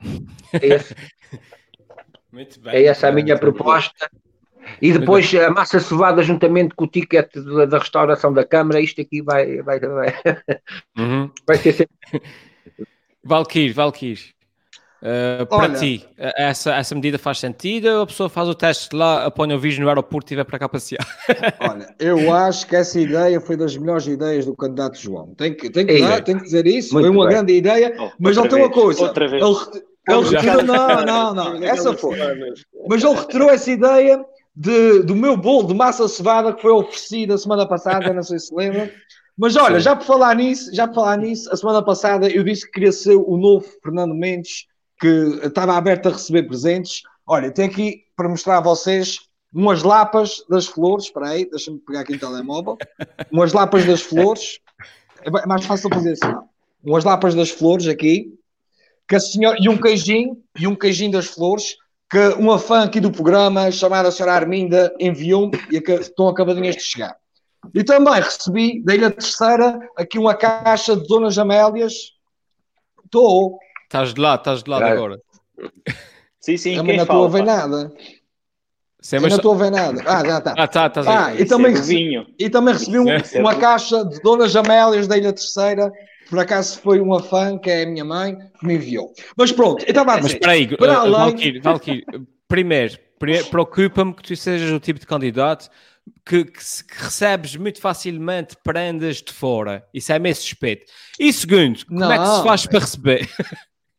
[0.54, 0.96] É, esse.
[2.32, 4.10] Bem, é essa a minha proposta.
[4.82, 9.00] E depois a massa cevada juntamente com o ticket da, da restauração da Câmara, isto
[9.00, 10.14] aqui vai, vai, vai,
[10.98, 11.32] uhum.
[11.48, 11.96] vai ser sempre.
[13.74, 14.35] Valkyrie.
[15.02, 18.96] Uh, para Olha, ti, essa, essa medida faz sentido ou a pessoa faz o teste
[18.96, 21.06] lá, apanha o vídeo no aeroporto e vai para cá passear?
[21.60, 25.34] Olha, eu acho que essa ideia foi das melhores ideias do candidato João.
[25.36, 26.94] Tem que, tem que, dar, tem que dizer isso.
[26.94, 27.36] Muito foi uma bem.
[27.36, 29.04] grande ideia, oh, mas não tem uma coisa.
[29.04, 29.44] Outra vez.
[29.44, 32.18] Ele, ele retirou, não, não, não, essa foi.
[32.88, 37.34] Mas ele retirou essa ideia de, do meu bolo de massa cevada que foi oferecido
[37.34, 38.92] a semana passada, não sei se lembra.
[39.38, 39.84] Mas olha, Sim.
[39.84, 42.92] já por falar nisso, já por falar nisso, a semana passada eu disse que queria
[42.92, 44.66] ser o novo Fernando Mendes
[45.00, 47.02] que estava aberto a receber presentes.
[47.26, 49.20] Olha, tenho aqui para mostrar a vocês
[49.54, 51.06] umas lapas das flores.
[51.06, 52.78] Espera aí, deixa-me pegar aqui o telemóvel.
[53.32, 54.60] Umas lapas das flores.
[55.24, 56.34] É mais fácil fazer assim.
[56.84, 58.34] Umas lapas das flores aqui.
[59.08, 61.76] Que a senhora, e um queijinho, e um queijinho das flores,
[62.10, 67.16] que uma fã aqui do programa, chamada Senhora Arminda, enviou-me e estão acabadinhas de chegar.
[67.74, 71.94] E também recebi, da Ilha Terceira, aqui uma caixa de Donas Amélias.
[73.04, 73.60] Estou.
[73.96, 75.20] Estás de lado, estás de lado agora.
[76.42, 77.94] Sim, sim, Também não estou a ver nada.
[79.00, 80.04] Sem não estou a ver nada.
[80.06, 80.54] Ah, já está.
[80.58, 83.06] Ah, tá, tá, ah, e, também recebi, e também recebi um,
[83.40, 85.92] uma caixa de Donas Amélias da Ilha Terceira.
[86.30, 89.14] Por acaso foi uma fã, que é a minha mãe, que me enviou.
[89.38, 90.24] Mas pronto, eu estava a dizer.
[90.24, 91.14] Mas espera aí, para uh, além...
[91.14, 92.06] Valkyrie, Valkyrie,
[92.48, 95.70] primeiro, primeiro preocupa-me que tu sejas o tipo de candidato
[96.26, 99.88] que, que, que, recebes muito facilmente prendas de fora.
[99.94, 100.86] Isso é meio suspeito.
[101.20, 102.12] E segundo, como não.
[102.12, 103.30] é que se faz para receber?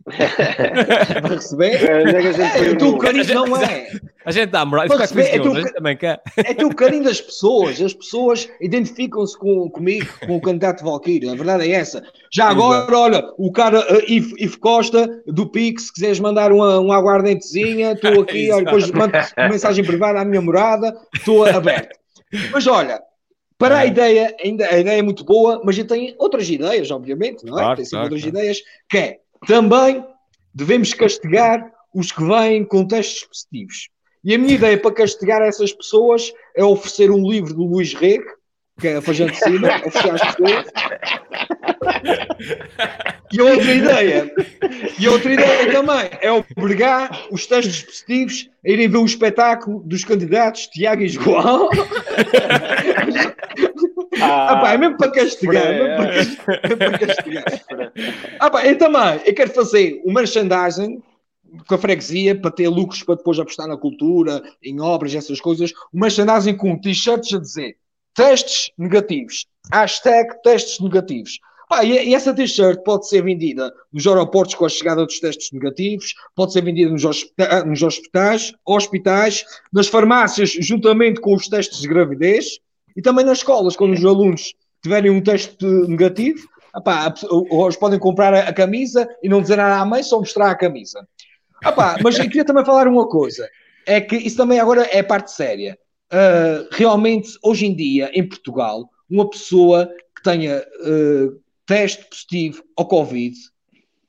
[1.21, 1.85] para receber?
[1.85, 3.91] É, é, o carinho não é.
[4.25, 6.23] A gente dá moral, para receber, é, gente também quer.
[6.37, 7.81] É tu o carinho das pessoas.
[7.81, 11.29] As pessoas identificam-se com, comigo, com o candidato Valkyrie.
[11.29, 12.05] A verdade é essa.
[12.33, 12.97] Já agora, Exato.
[12.97, 18.23] olha, o cara uh, Ivo, Costa do Pix, se quiseres mandar uma, uma aguardentezinha, estou
[18.23, 19.13] aqui, olha, depois mando
[19.51, 21.99] mensagem privada à minha morada, estou aberto.
[22.53, 23.01] Mas olha,
[23.59, 27.45] para a ideia, ainda a ideia é muito boa, mas eu tenho outras ideias, obviamente,
[27.45, 27.63] não é?
[27.63, 28.37] Claro, tem claro, outras claro.
[28.37, 30.05] ideias, que é também
[30.55, 33.89] devemos castigar os que vêm com testes positivos.
[34.23, 38.37] E a minha ideia para castigar essas pessoas é oferecer um livro do Luís Rego,
[38.79, 40.67] que é a Fajante Cima, oferecer às pessoas.
[43.33, 44.31] E outra ideia,
[44.99, 50.05] e outra ideia também é obrigar os testes positivos a irem ver o espetáculo dos
[50.05, 51.69] candidatos Tiago e João
[54.21, 55.67] Ah, ah pá, é mesmo para castigar.
[55.67, 57.45] É mesmo para castigar.
[58.41, 61.03] ah, pá, eu também, eu quero fazer o merchandising
[61.67, 65.73] com a freguesia para ter lucros para depois apostar na cultura, em obras, essas coisas.
[65.93, 67.77] O merchandising com t-shirts a dizer
[68.15, 69.47] testes negativos.
[69.73, 71.39] Hashtag testes negativos.
[71.69, 76.15] Pá, e, essa t-shirt pode ser vendida nos aeroportos com a chegada dos testes negativos,
[76.35, 81.89] pode ser vendida nos, hospita nos hospitais, hospitais, nas farmácias, juntamente com os testes de
[81.89, 82.61] gravidez,
[82.97, 87.13] e também nas escolas, quando os alunos tiverem um teste negativo, epá,
[87.51, 91.07] eles podem comprar a, camisa e não dizer nada à mãe, só mostrar a camisa.
[91.65, 93.49] Epá, mas eu queria também falar uma coisa,
[93.87, 95.79] é que isso também agora é parte séria.
[96.13, 102.87] Uh, realmente, hoje em dia, em Portugal, uma pessoa que tenha uh, teste positivo ao
[102.87, 103.37] Covid,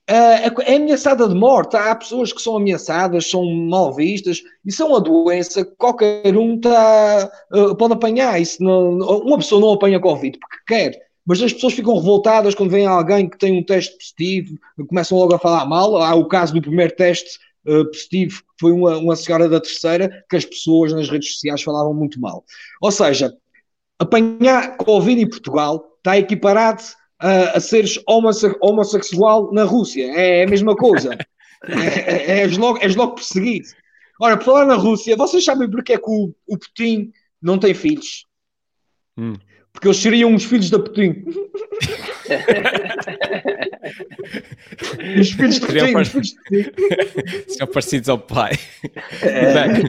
[0.08, 1.76] é ameaçada de morte.
[1.76, 6.58] Há pessoas que são ameaçadas, são mal vistas, e são uma doença que qualquer um
[6.58, 8.40] tá, uh, pode apanhar.
[8.40, 12.70] Isso não, uma pessoa não apanha Covid porque quer, mas as pessoas ficam revoltadas quando
[12.70, 15.96] vem alguém que tem um teste positivo, começam logo a falar mal.
[15.98, 20.24] Há o caso do primeiro teste uh, positivo, que foi uma, uma senhora da terceira,
[20.30, 22.44] que as pessoas nas redes sociais falavam muito mal.
[22.80, 23.36] Ou seja,
[23.98, 26.82] apanhar Covid em Portugal está equiparado
[27.18, 30.04] a, a seres homosse homossexual na Rússia.
[30.04, 31.16] É, é a mesma coisa.
[31.66, 33.68] é, é, és, logo, és logo perseguido.
[34.20, 37.72] Ora, por falar na Rússia, vocês sabem porque é que o, o Putin não tem
[37.74, 38.26] filhos?
[39.16, 39.34] Hum.
[39.72, 41.24] Porque eles seriam os filhos da Putin.
[45.20, 45.92] os filhos de Putin.
[45.92, 46.02] Par...
[46.02, 46.72] Os filhos de Putin.
[47.54, 48.54] São parecidos ao pai.
[49.22, 49.54] É.
[49.54, 49.84] Bem,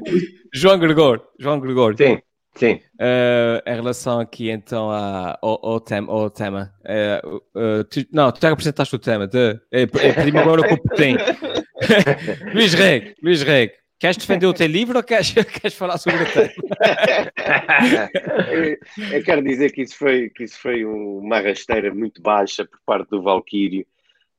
[0.54, 1.24] João Gregor.
[1.40, 1.96] João Gregor.
[1.98, 2.20] Sim.
[2.56, 2.82] Sim.
[2.96, 6.12] Uh, em relação aqui então ao, ao, tema.
[6.12, 9.28] Ao tema uh, uh, tu, não, tu já apresentaste o tema.
[9.28, 11.16] De, é, é primeiro agora o que tem.
[12.54, 16.26] Luís Reg, Luís Reg, queres defender o teu livro ou queres, queres falar sobre o
[16.26, 16.50] tema?
[19.12, 23.10] eu, quero dizer que isso foi, que isso foi uma rasteira muito baixa por parte
[23.10, 23.86] do Valquírio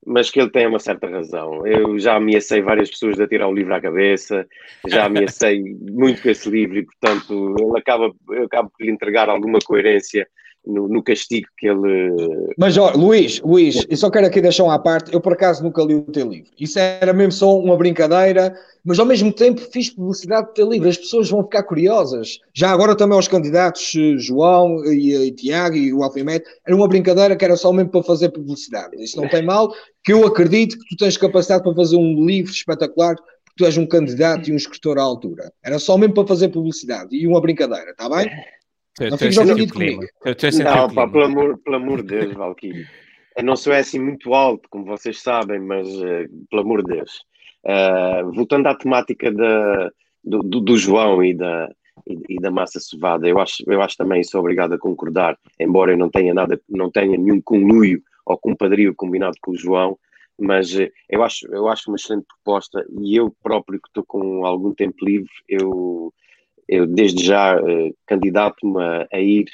[0.06, 1.66] mas que ele tem uma certa razão.
[1.66, 4.46] Eu já ameacei várias pessoas de atirar o livro à cabeça,
[4.86, 9.28] já ameacei muito com esse livro e, portanto, ele acaba, eu acabo por lhe entregar
[9.28, 10.26] alguma coerência
[10.66, 12.52] no, no, castigo que ele.
[12.58, 15.12] Mas, ó, Luís, Luís, eu só quero aqui deixar uma parte.
[15.12, 16.50] Eu, por acaso, nunca li o teu livro.
[16.58, 20.88] Isso era mesmo só uma brincadeira, mas ao mesmo tempo fiz publicidade do teu livro.
[20.88, 22.38] As pessoas vão ficar curiosas.
[22.54, 26.88] Já agora também aos candidatos, eh, João e, e Tiago e o Alfimed, era uma
[26.88, 29.02] brincadeira que era só mesmo para fazer publicidade.
[29.02, 29.72] Isso não tem mal,
[30.04, 33.76] que eu acredito que tu tens capacidade para fazer um livro espetacular porque tu és
[33.76, 35.52] um candidato e um escritor à altura.
[35.64, 38.30] Era só mesmo para fazer publicidade e uma brincadeira, está bem?
[38.98, 40.02] Não fiques ofendido comigo.
[40.64, 42.86] Não, pá, pelo amor, pelo amor de Deus, Valkyrie.
[43.36, 47.22] Eu não sou assim muito alto, como vocês sabem, mas uh, pelo amor de Deus.
[47.64, 49.90] Uh, voltando à temática da,
[50.24, 51.70] do, do, do João e da,
[52.06, 55.92] e, e, da massa cevada, eu acho, eu acho também sou obrigado a concordar, embora
[55.92, 59.98] eu não tenha nada, não tenha nenhum conluio ou compadrio combinado com o João,
[60.38, 64.44] mas uh, eu acho, eu acho uma excelente proposta e eu próprio que estou com
[64.44, 66.12] algum tempo livre, eu
[66.70, 69.46] eu desde já uh, candidato-me a, a, ir,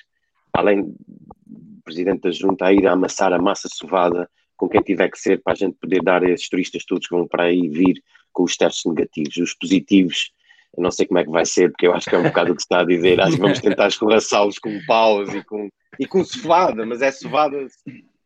[0.53, 5.11] além do presidente da junta, a ir a amassar a massa sovada com quem tiver
[5.11, 7.69] que ser para a gente poder dar a esses turistas todos que vão para aí
[7.69, 8.03] vir
[8.35, 9.35] com os testes negativos.
[9.39, 10.31] Os positivos,
[10.77, 12.53] eu não sei como é que vai ser, porque eu acho que é um bocado
[12.53, 16.07] o que está a dizer, acho que vamos tentar escorraçá-los com paus e com, e
[16.07, 17.67] com sovada, mas é sovada,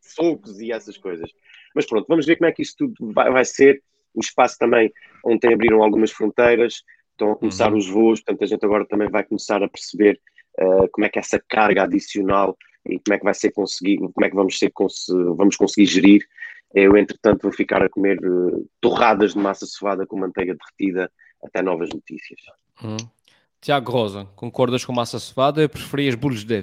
[0.00, 1.30] socos e essas coisas.
[1.76, 3.80] Mas pronto, vamos ver como é que isto tudo vai, vai ser.
[4.12, 4.92] O espaço também,
[5.24, 6.82] ontem abriram algumas fronteiras,
[7.20, 7.78] estão a começar uhum.
[7.78, 10.18] os voos, portanto a gente agora também vai começar a perceber
[10.58, 12.56] uh, como é que essa carga adicional
[12.86, 14.72] e como é que vai ser conseguido, como é que vamos, ser,
[15.36, 16.26] vamos conseguir gerir.
[16.72, 21.12] Eu, entretanto, vou ficar a comer uh, torradas de massa sovada com manteiga derretida
[21.44, 22.40] até novas notícias.
[22.82, 22.96] Uhum.
[23.60, 26.62] Tiago Rosa, concordas com massa sovada ou preferias bolos de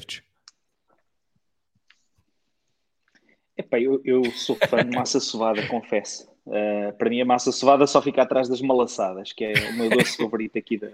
[3.56, 6.28] Epá, eu, eu sou fã de massa sovada, confesso.
[6.48, 9.90] Uh, para mim, a massa cevada só fica atrás das malaçadas, que é o meu
[9.90, 10.90] doce favorito aqui da,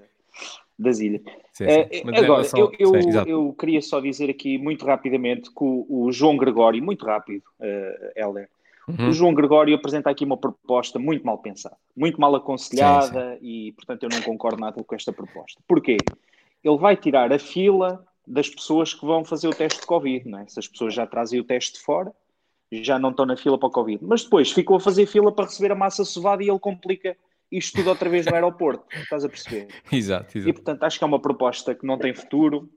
[0.77, 1.21] das ilhas.
[1.51, 2.01] Sim, sim.
[2.09, 6.11] Uh, agora, eu, eu, sim, eu, queria só dizer aqui muito rapidamente que o, o
[6.11, 8.49] João Gregório, muito rápido, uh, Helder,
[8.87, 9.09] uhum.
[9.09, 14.03] o João Gregório apresenta aqui uma proposta muito mal pensada, muito mal aconselhada e, portanto,
[14.03, 15.61] eu não concordo nada com esta proposta.
[15.67, 15.97] Porquê?
[16.63, 20.39] Ele vai tirar a fila das pessoas que vão fazer o teste de Covid, não
[20.39, 20.47] é?
[20.47, 22.11] Se as pessoas já trazem o teste de fora,
[22.81, 24.03] já não estão na fila para o Covid.
[24.03, 27.15] Mas depois ficou a fazer fila para receber a massa sovada e ele complica
[27.51, 28.85] isto tudo outra vez no aeroporto.
[28.97, 29.67] Estás a perceber?
[29.91, 30.49] Exato, exato.
[30.49, 32.69] E portanto acho que é uma proposta que não tem futuro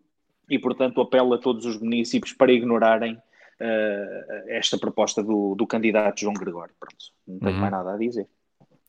[0.50, 6.20] e portanto apelo a todos os municípios para ignorarem uh, esta proposta do, do candidato
[6.20, 6.74] João Gregório.
[6.78, 7.60] Pronto, não tenho uhum.
[7.60, 8.26] mais nada a dizer.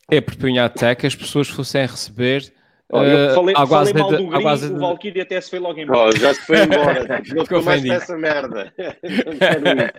[0.09, 2.53] É porque até que as pessoas fossem receber
[2.89, 4.65] Olha, eu falei, uh, falei mal do Grim, de...
[4.73, 6.09] o Valkyrie até se foi logo embora.
[6.09, 7.21] Oh, já se foi embora.
[7.35, 8.73] Não ficou mais essa merda.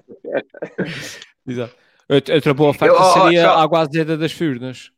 [1.47, 1.77] Exato.
[2.09, 3.59] Outra boa oferta eu, oh, seria só...
[3.59, 4.91] a das furnas.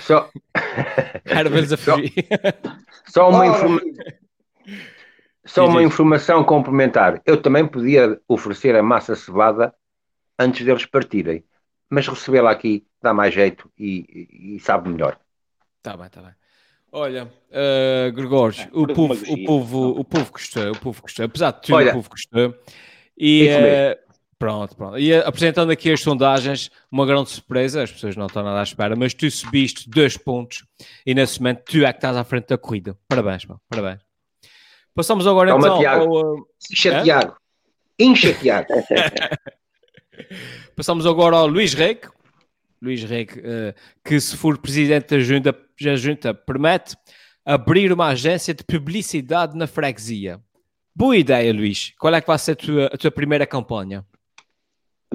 [0.00, 0.30] Só...
[1.24, 2.12] Era vezes a fugir.
[3.06, 3.88] Só, só uma informação.
[5.46, 7.22] Só uma informação complementar.
[7.24, 9.74] Eu também podia oferecer a massa cevada
[10.38, 11.42] antes deles partirem,
[11.88, 15.18] mas recebê-la aqui dá mais jeito e, e, sabe melhor.
[15.82, 16.37] Tá bem, tá bem.
[16.90, 21.50] Olha, uh, Gregório, é, o, povo, o, povo, o povo gostou, o povo gostou, apesar
[21.52, 22.54] de tudo, Olha, o povo gostou.
[23.16, 24.98] E uh, pronto, pronto.
[24.98, 28.62] E uh, apresentando aqui as sondagens, uma grande surpresa, as pessoas não estão nada à
[28.62, 30.64] espera, mas tu subiste dois pontos
[31.04, 32.96] e nesse momento tu é que estás à frente da corrida.
[33.06, 34.00] Parabéns, mano, parabéns.
[34.94, 36.16] Passamos agora Toma, então Tiago.
[36.16, 36.34] ao.
[36.36, 36.46] Uh...
[36.74, 37.04] Tiago.
[37.04, 37.36] Tiago.
[40.76, 42.08] Passamos agora ao Luís Reque.
[42.80, 43.74] Luís Reque, uh,
[44.04, 46.96] que se for presidente da junta, da junta, permite
[47.44, 50.40] abrir uma agência de publicidade na freguesia.
[50.94, 51.94] Boa ideia, Luís.
[51.98, 54.04] Qual é que vai ser a tua, a tua primeira campanha?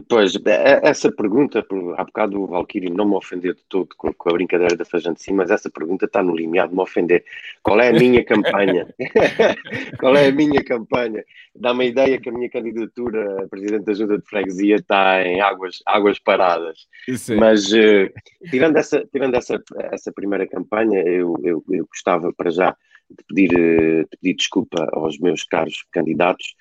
[0.10, 1.66] Pois, é, essa pergunta,
[1.98, 5.34] há bocado o Valkyrie não me ofendeu de todo com, a brincadeira da Fajante sim,
[5.34, 7.24] mas essa pergunta está no limiar de me ofender.
[7.62, 8.88] Qual é a minha campanha?
[10.00, 11.24] Qual é a minha campanha?
[11.56, 15.41] Dá-me a ideia que a minha candidatura a Presidente da Junta de Freguesia está em
[15.41, 16.88] águas, águas paradas.
[17.16, 17.36] Sim.
[17.36, 18.12] Mas, uh,
[18.50, 22.76] tirando, essa, tirando essa, essa primeira campanha, eu, eu, eu gostava para já
[23.10, 26.56] de pedir, eh, de pedir desculpa aos meus caros candidatos,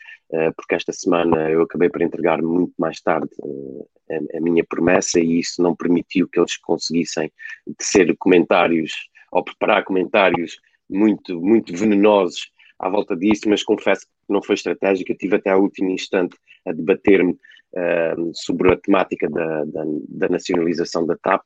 [0.56, 3.28] porque esta semana eu acabei por entregar muito mais tarde
[4.08, 7.30] eh, a, a, minha promessa e isso não permitiu que eles conseguissem
[7.76, 8.92] tecer comentários
[9.30, 10.58] ou preparar comentários
[10.88, 15.62] muito, muito venenosos à volta disso, mas confesso que não foi estratégica, tive até ao
[15.62, 21.42] último instante a debater-me uh, sobre a temática da, da, da nacionalização da TAP.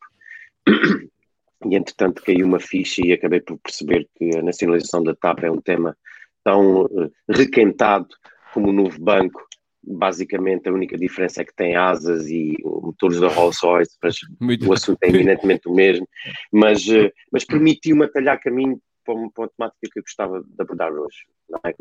[1.65, 5.51] E entretanto caiu uma ficha e acabei por perceber que a nacionalização da TAP é
[5.51, 5.97] um tema
[6.45, 6.87] tão
[7.29, 8.09] requentado
[8.57, 9.47] como o novo banco,
[9.83, 14.73] basicamente a única diferença é que tem asas e motores da Rolls-Royce, mas Muito o
[14.73, 16.09] assunto é eminentemente o mesmo,
[16.51, 20.63] mas, eh, mas permitiu-me atalhar caminho para uma, para uma temática que eu gostava de
[20.63, 21.19] abordar hoje.
[21.51, 21.75] Não é?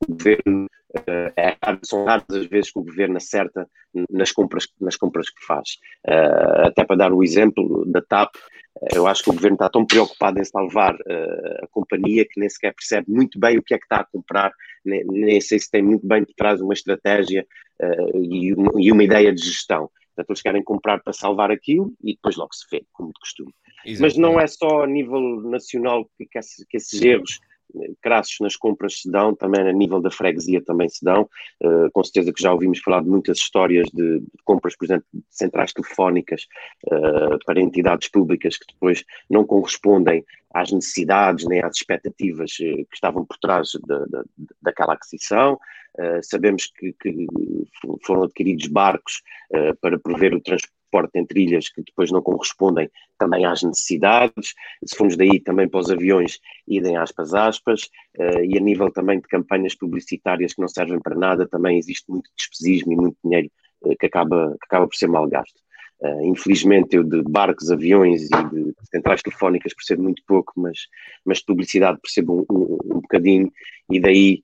[0.00, 3.68] O governo Uh, é, são raras as vezes que o governo acerta
[4.10, 5.76] nas compras, nas compras que faz.
[6.06, 9.68] Uh, até para dar o exemplo da TAP, uh, eu acho que o governo está
[9.68, 10.94] tão preocupado em salvar
[11.62, 14.50] a companhia que nem sequer percebe muito bem o que é que está a comprar,
[14.82, 17.46] nem, nem sei se tem muito bem por trás uma estratégia
[18.14, 19.90] e uma, e, uma, ideia de gestão.
[20.08, 23.52] Portanto, eles querem comprar para salvar aquilo e depois logo se vê, como de costume.
[23.84, 24.00] Exatamente.
[24.00, 26.38] Mas não é só a nível nacional que, que,
[26.76, 27.40] esses erros
[28.00, 31.28] crassos nas compras se dão, também a nível da freguesia também se dão.
[31.62, 35.06] Uh, com certeza que já ouvimos falar de muitas histórias de, de compras, por exemplo,
[35.12, 36.46] de centrais telefónicas
[36.86, 42.94] uh, para entidades públicas que depois não correspondem às necessidades nem às expectativas uh, que
[42.94, 44.22] estavam por trás de, de,
[44.62, 45.58] daquela aquisição.
[46.22, 47.26] sabemos que, que,
[48.04, 49.20] foram adquiridos barcos
[49.80, 54.54] para prever o transporte transporte entre ilhas que depois não correspondem também às necessidades.
[54.84, 57.82] Se formos daí também para os aviões, idem aspas, aspas.
[58.18, 62.10] Uh, e a nível também de campanhas publicitárias que não servem para nada, também existe
[62.10, 63.50] muito despesismo e muito dinheiro
[63.82, 65.60] uh, que, acaba, que acaba por ser mal gasto.
[66.00, 70.86] Uh, infelizmente, eu de barcos, aviões e de centrais telefónicas percebo muito pouco, mas,
[71.24, 73.52] mas de publicidade percebo um, um, um bocadinho,
[73.90, 74.42] e daí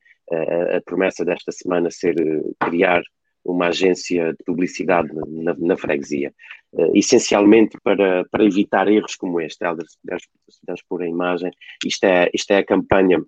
[0.74, 2.16] a promessa desta semana ser
[2.58, 3.02] criar
[3.44, 6.32] uma agência de publicidade na, na freguesia,
[6.72, 9.58] uh, essencialmente para, para evitar erros como este.
[9.88, 9.98] Se
[10.60, 11.50] puderes pôr a imagem,
[11.84, 13.22] isto é, isto é a campanha,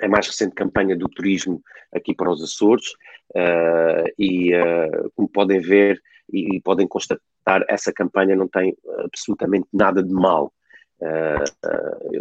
[0.00, 2.92] a mais recente campanha do turismo aqui para os Açores,
[3.34, 9.66] uh, e uh, como podem ver e, e, podem constatar, essa campanha não tem absolutamente
[9.72, 10.52] nada de mal.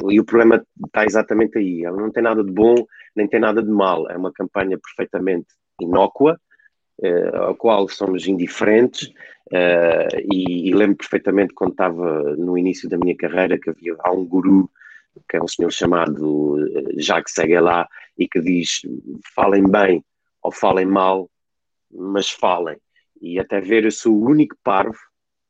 [0.10, 1.84] E o problema está exatamente aí.
[1.84, 2.76] Ela não tem nada de bom,
[3.16, 4.10] nem tem nada de mal.
[4.10, 5.48] É uma campanha perfeitamente
[5.82, 6.40] inócua,
[7.34, 9.08] ao qual somos indiferentes,
[9.52, 14.12] uh, e, e, lembro perfeitamente quando estava no início da minha carreira que havia há
[14.12, 14.70] um guru,
[15.30, 17.88] que é um senhor chamado eh, Jacques Seguelá,
[18.18, 18.82] e que diz:
[19.36, 20.04] falem bem
[20.43, 21.30] ou falem mal,
[21.91, 22.78] mas falem.
[23.20, 25.00] E até ver, eu sou o único parvo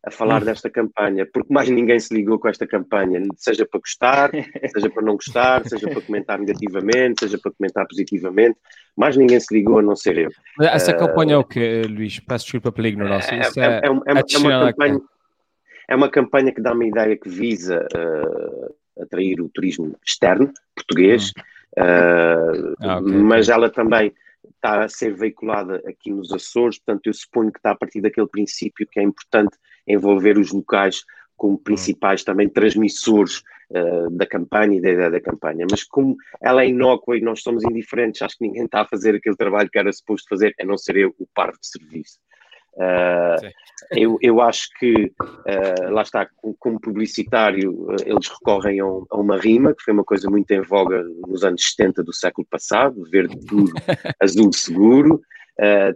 [0.08, 4.32] a falar desta campanha, porque mais ninguém se ligou com esta campanha, seja para gostar,
[4.74, 8.58] seja para não gostar, seja para comentar negativamente, seja para comentar positivamente,
[8.95, 10.30] mais ninguém se ligou a não ser eu.
[10.62, 12.22] Essa uh, campanha é o que, Luís?
[12.22, 13.36] Peço desculpa pela ignorância.
[13.36, 15.01] É, é, é, é, uma, é, uma campanha,
[15.89, 21.34] é uma campanha que dá uma ideia que visa uh, atrair o turismo externo, português,
[21.78, 23.55] uh, ah, okay, mas okay.
[23.55, 24.14] ela também
[24.56, 28.28] está a ser veiculada aqui nos Açores, portanto eu suponho que está a partir daquele
[28.28, 31.04] princípio que é importante envolver os locais
[31.38, 35.66] como principais também transmissores uh, da campanha e da ideia da campanha.
[35.70, 39.16] Mas como ela é inócua e nós somos indiferentes, acho que ninguém está a fazer
[39.16, 42.20] aquele trabalho que era suposto fazer, a não ser eu, o par de serviço.
[42.78, 43.50] Uh,
[43.92, 49.18] eu, eu acho que, uh, lá está, como publicitário, uh, eles recorrem a, um, a,
[49.18, 53.04] uma rima, que foi uma coisa muito em voga nos anos 70 do século passado,
[53.10, 53.74] verde puro,
[54.22, 55.20] azul seguro.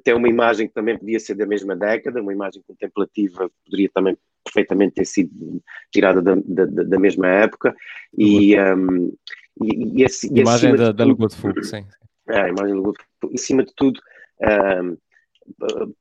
[0.03, 4.17] tem uma imagem que também podia ser da mesma década, uma imagem contemplativa poderia também
[4.43, 5.61] perfeitamente ter sido
[5.91, 7.75] tirada da, da, da mesma época.
[8.17, 9.13] E, um,
[9.61, 11.85] e, e, e imagem da, da de Fogo, sim.
[12.27, 13.33] É, a imagem da Lagoa de Fogo.
[13.33, 13.99] Em cima de tudo,
[14.41, 14.97] um,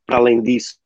[0.07, 0.77] para além disso,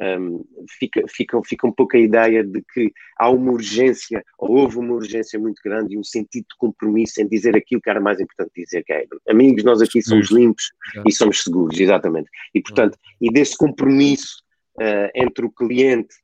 [0.00, 0.44] um,
[0.78, 4.94] fica, fica, fica um pouco a ideia de que há uma urgência, ou houve uma
[4.94, 8.50] urgência muito grande e um sentido de compromisso em dizer aquilo que era mais importante
[8.56, 10.72] dizer, que é amigos, nós aqui somos limpos
[11.06, 12.28] e somos seguros, exatamente.
[12.54, 14.42] E portanto, e desse compromisso
[14.80, 16.14] uh, entre o cliente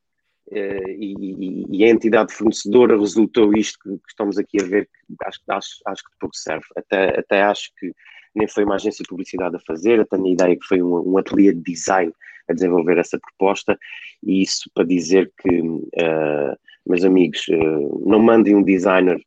[0.47, 5.15] uh, e, e, a entidade fornecedora resultou isto que, que, estamos aqui a ver, que
[5.25, 6.65] acho, acho, acho que de pouco serve.
[6.75, 7.91] Até, até acho que
[8.35, 11.13] nem foi uma agência de publicidade a fazer, eu tenho a ideia que foi um,
[11.13, 12.13] um ateliê de design
[12.49, 13.77] a desenvolver essa proposta,
[14.23, 19.21] e isso para dizer que, uh, meus amigos, uh, não mandem um designer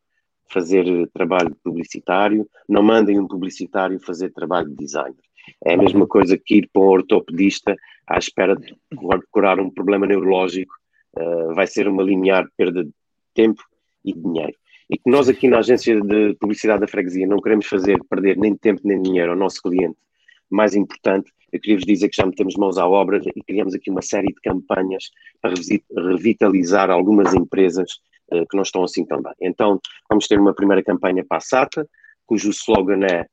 [0.49, 5.15] fazer trabalho publicitário, não mandem um publicitário fazer trabalho de designer.
[5.65, 7.75] É a mesma coisa que ir para um ortopedista
[8.07, 8.75] à espera de
[9.31, 10.73] curar um problema neurológico,
[11.17, 12.91] uh, vai ser uma linear perda de
[13.33, 13.63] tempo
[14.03, 14.55] e dinheiro
[14.93, 18.55] e que nós aqui na agência de publicidade da freguesia não queremos fazer perder nem
[18.55, 19.97] tempo nem dinheiro ao nosso cliente.
[20.51, 23.89] Mais importante, eu queria vos dizer que já metemos mãos à obra e criamos aqui
[23.89, 25.09] uma série de campanhas
[25.41, 25.55] para
[26.11, 27.89] revitalizar algumas empresas
[28.31, 29.33] uh, que não estão assim tão bem.
[29.41, 31.89] Então, vamos ter uma primeira campanha para a SATA,
[32.27, 33.25] cujo slogan é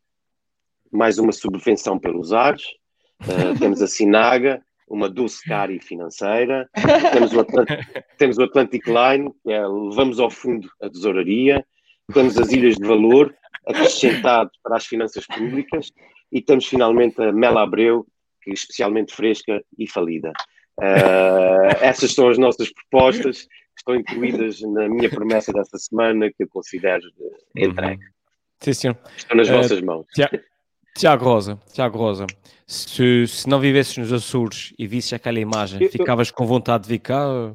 [0.90, 2.64] mais uma subvenção pelos ares.
[3.20, 6.68] Uh, temos a Sinaga, uma doce cari financeira,
[7.12, 7.46] temos o,
[8.18, 11.64] temos o Atlantic Line, que é levamos ao fundo a tesouraria,
[12.12, 13.32] temos as ilhas de valor,
[13.66, 15.92] acrescentado para as finanças públicas,
[16.32, 18.04] e temos finalmente a Mela Abreu,
[18.42, 20.32] que é especialmente fresca e falida.
[20.78, 26.42] Uh, essas são as nossas propostas, que estão incluídas na minha promessa desta semana, que
[26.42, 27.02] eu considero
[27.56, 28.02] entregue.
[28.60, 28.98] Sim, senhor.
[29.16, 30.06] Estão nas uh, vossas mãos.
[30.12, 30.49] Tiago
[31.24, 32.26] Rosa, Tiago Rosa,
[32.66, 36.88] se, se não vivesses nos Açores e visses aquela imagem, eu, ficavas com vontade de
[36.90, 37.54] vir cá?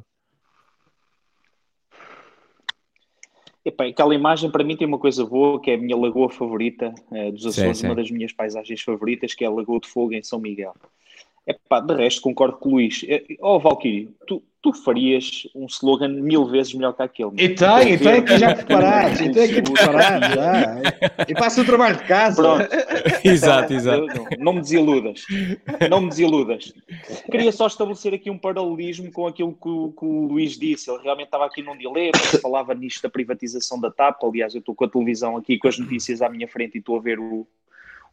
[3.64, 6.94] Epá, aquela imagem para mim tem uma coisa boa, que é a minha lagoa favorita
[7.10, 7.86] é, dos Açores, sim, sim.
[7.86, 10.74] uma das minhas paisagens favoritas, que é a Lagoa de Fogo em São Miguel.
[11.46, 13.04] Epá, de resto concordo com o Luís.
[13.40, 17.30] Ó oh, Valkyrie, tu, tu farias um slogan mil vezes melhor que aquele.
[17.36, 20.76] E tem, e tem aqui já preparado, e tem aqui preparado já.
[21.28, 22.42] E passa o trabalho de casa.
[22.42, 22.68] Pronto.
[23.22, 24.06] exato, exato.
[24.06, 25.22] Não, não, me desiludas.
[25.88, 26.74] Não me desiludas.
[27.30, 30.90] Queria só estabelecer aqui um paralelismo com aquilo que o, que o Luís disse.
[30.90, 34.24] Ele realmente estava aqui num dilema, falava nisto da privatização da TAP.
[34.24, 36.98] Aliás, eu estou com a televisão aqui com as notícias à minha frente e estou
[36.98, 37.46] a ver o,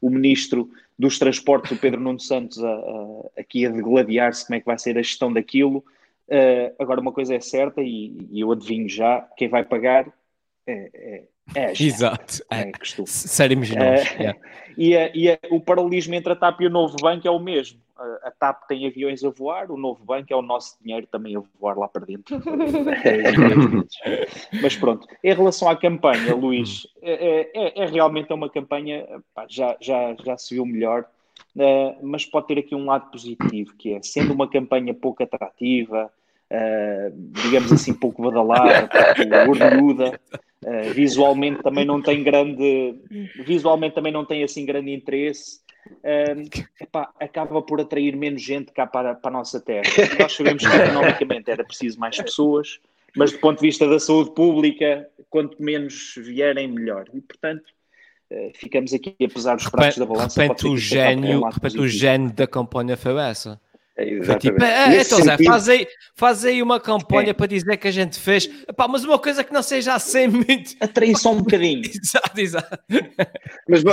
[0.04, 4.60] o ministro dos Transportes, o Pedro Nuno Santos, a, a, aqui a degladiar-se como é
[4.60, 5.78] que vai ser a gestão daquilo.
[6.28, 10.08] Uh, agora, uma coisa é certa, e, e, eu adivinho já, quem vai pagar
[10.68, 11.24] é, é,
[11.56, 12.44] é Exato.
[12.52, 12.72] É, é
[13.06, 13.64] Sério, uh,
[14.22, 14.40] yeah.
[14.76, 17.80] E, a, e o paralelismo entre a TAP e o novo banco é o mesmo.
[17.96, 21.44] A, TAP tem aviões a voar, o novo banco é o nosso dinheiro também a
[21.60, 22.42] voar lá para dentro.
[24.62, 29.78] Mas pronto, em relação à campanha, Luís, é, é, é realmente uma campanha, pá, já,
[29.80, 31.08] já, já se viu melhor
[31.56, 36.12] uh, mas pode ter aqui um lado positivo, que é, sendo uma campanha pouco atrativa,
[36.52, 38.90] uh, digamos assim, pouco badalada,
[39.46, 42.96] pouco uh, visualmente também não tem grande,
[43.46, 45.60] visualmente também não tem assim grande interesse,
[46.80, 49.84] epá, acaba por atrair menos gente cá para, para a nossa terra.
[50.20, 52.80] Nós sabemos que economicamente era preciso mais pessoas,
[53.16, 57.06] mas do ponto de vista da saúde pública, quanto menos vierem, melhor.
[57.14, 57.64] E, portanto,
[58.30, 60.42] eh, ficamos aqui a pesar os pratos da balança.
[60.42, 63.60] Repente, o gênio, repente o gênio da campanha foi essa.
[63.96, 67.34] É, tipo, é, então Zé, faz aí, faz aí uma campanha é.
[67.34, 70.76] para dizer que a gente fez, Epá, mas uma coisa que não seja assim muito.
[70.80, 71.84] Atrair só um bocadinho.
[71.86, 72.80] exato, exato.
[73.70, 73.84] Mas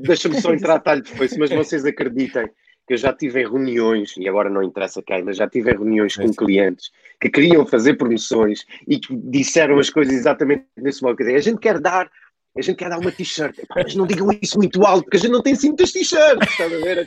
[0.00, 2.46] deixa-me só entrar talho depois, mas vocês acreditem
[2.86, 5.76] que eu já tive em reuniões, e agora não interessa quem, mas já tive em
[5.76, 6.90] reuniões com clientes
[7.20, 11.16] que queriam fazer promoções e que disseram as coisas exatamente nesse modo.
[11.16, 12.10] Quer dizer, a gente quer dar
[12.56, 15.32] a gente quer dar uma t-shirt, mas não digam isso muito alto, porque a gente
[15.32, 17.06] não tem assim muitas t-shirts, estás a ver?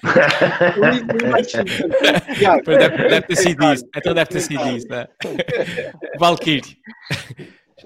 [2.65, 5.07] deve, deve ter sido isso, então deve ter sido isso, né?
[6.19, 6.77] Valkyrie,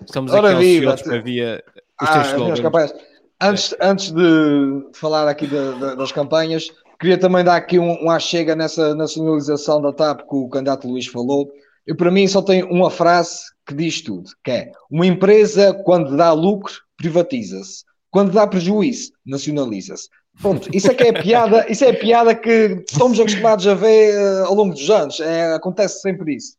[0.03, 1.63] estamos aqui ansiosos para ver
[2.01, 2.93] os teus ah, slogans.
[3.39, 8.09] Antes, antes de falar aqui de, de, das campanhas, queria também dar aqui um, um
[8.09, 11.51] achega nessa nacionalização da TAP que o candidato Luís falou.
[11.85, 16.15] Eu, para mim, só tem uma frase que diz tudo, que é uma empresa, quando
[16.15, 17.83] dá lucro, privatiza-se.
[18.11, 20.09] Quando dá prejuízo, nacionaliza-se.
[20.41, 23.73] Pronto, isso é que é a piada, isso é a piada que estamos acostumados a
[23.73, 25.19] ver uh, ao longo dos anos.
[25.19, 26.55] É, acontece sempre isso.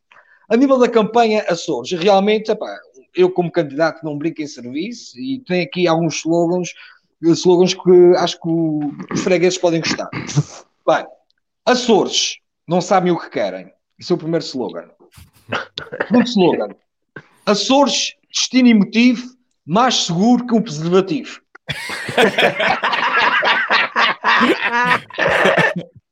[0.48, 2.78] A nível da campanha Açores, realmente, epá,
[3.14, 6.70] eu como candidato não brinco em serviço e tenho aqui alguns slogans,
[7.22, 8.48] slogans que acho que
[9.12, 10.08] os fregueses podem gostar.
[10.86, 11.06] Bem,
[11.64, 13.70] Açores não sabem o que querem.
[13.98, 14.88] Esse é o primeiro slogan.
[16.08, 16.68] Segundo slogan.
[17.46, 19.22] Açores, destino e motivo
[19.66, 21.42] mais seguro que um preservativo.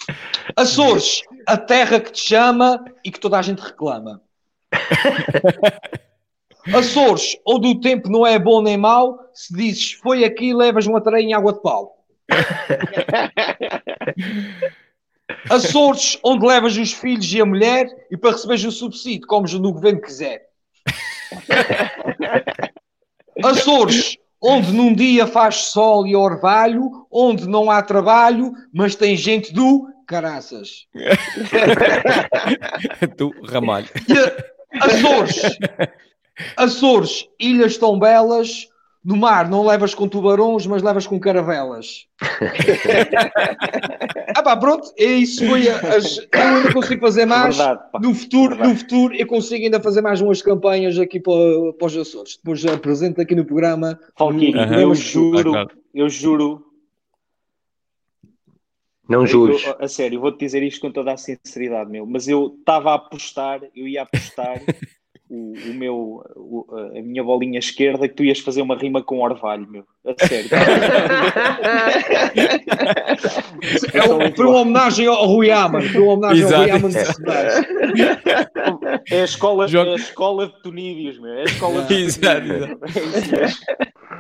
[0.57, 4.23] Açores, a terra que te chama e que toda a gente reclama.
[6.75, 11.01] Açores, onde o tempo não é bom nem mau, se dizes foi aqui, levas uma
[11.01, 12.05] tareia em água de pau.
[15.49, 19.73] Açores, onde levas os filhos e a mulher e para receberes o subsídio, comes no
[19.73, 20.49] governo quiser.
[23.61, 29.53] Açores, onde num dia faz sol e orvalho, onde não há trabalho, mas tem gente
[29.53, 30.87] do caraças.
[33.17, 33.89] do ramalho.
[34.81, 35.43] Açores,
[36.57, 38.69] Açores, ilhas tão belas,
[39.03, 42.07] no mar não levas com tubarões, mas levas com caravelas.
[44.37, 47.57] ah pá, pronto, é isso foi as, eu ainda consigo fazer mais.
[47.57, 48.73] Verdade, no futuro, Verdade.
[48.73, 51.33] no futuro eu consigo ainda fazer mais umas campanhas aqui para,
[51.79, 52.37] para os Açores.
[52.37, 53.99] Depois apresento aqui no programa.
[54.17, 54.81] Falquinho, uhum.
[54.81, 55.53] eu juro,
[55.95, 56.67] eu juro.
[59.09, 59.65] Não jures.
[59.81, 62.07] a sério, vou-te dizer isto com toda a sinceridade, meu.
[62.07, 64.63] Mas eu estava a apostar, eu ia apostar
[65.31, 66.67] o, o meu, o,
[66.97, 69.85] a minha bolinha esquerda que tu ias fazer uma rima com orvalho, meu.
[70.05, 70.51] A sério.
[73.95, 75.83] é um, foi uma homenagem ao Rui Aman.
[75.83, 76.63] Foi uma homenagem Exato.
[76.63, 76.89] ao Rui Aman
[79.09, 81.33] É a escola, é a escola de Tunídeos, meu.
[81.33, 82.53] É a escola de Exato.
[82.53, 82.77] É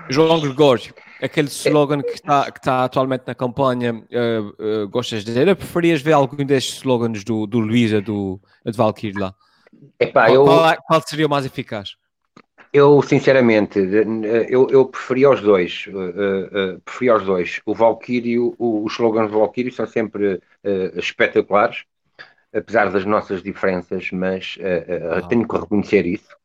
[0.09, 5.27] João Gregório, aquele slogan que está, que está atualmente na campanha, uh, uh, gostas de
[5.27, 5.49] dizer?
[5.49, 9.35] Eu preferias ver algum destes slogans do, do Luísa, do, do Valkyrie lá?
[9.99, 11.97] Epá, qual, eu, qual, qual, seria o mais eficaz?
[12.73, 13.81] Eu, sinceramente,
[14.49, 15.87] eu, eu preferia os dois.
[15.89, 17.61] Uh, uh, preferia os dois.
[17.67, 21.85] O Valkyrie, o, os slogans do Valkyrie são sempre uh, espetaculares,
[22.55, 26.37] apesar das nossas diferenças, mas uh, tenho que reconhecer isso.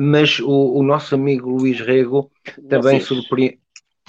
[0.00, 2.30] mas o, o, nosso amigo Luís Rego
[2.66, 3.60] também, surpre...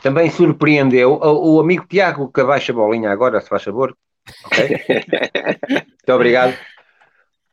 [0.01, 1.19] também surpreendeu.
[1.21, 3.93] O, o, amigo Tiago, que abaixa a bolinha agora, se faz favor.
[4.45, 4.85] Okay?
[5.69, 6.55] Muito obrigado.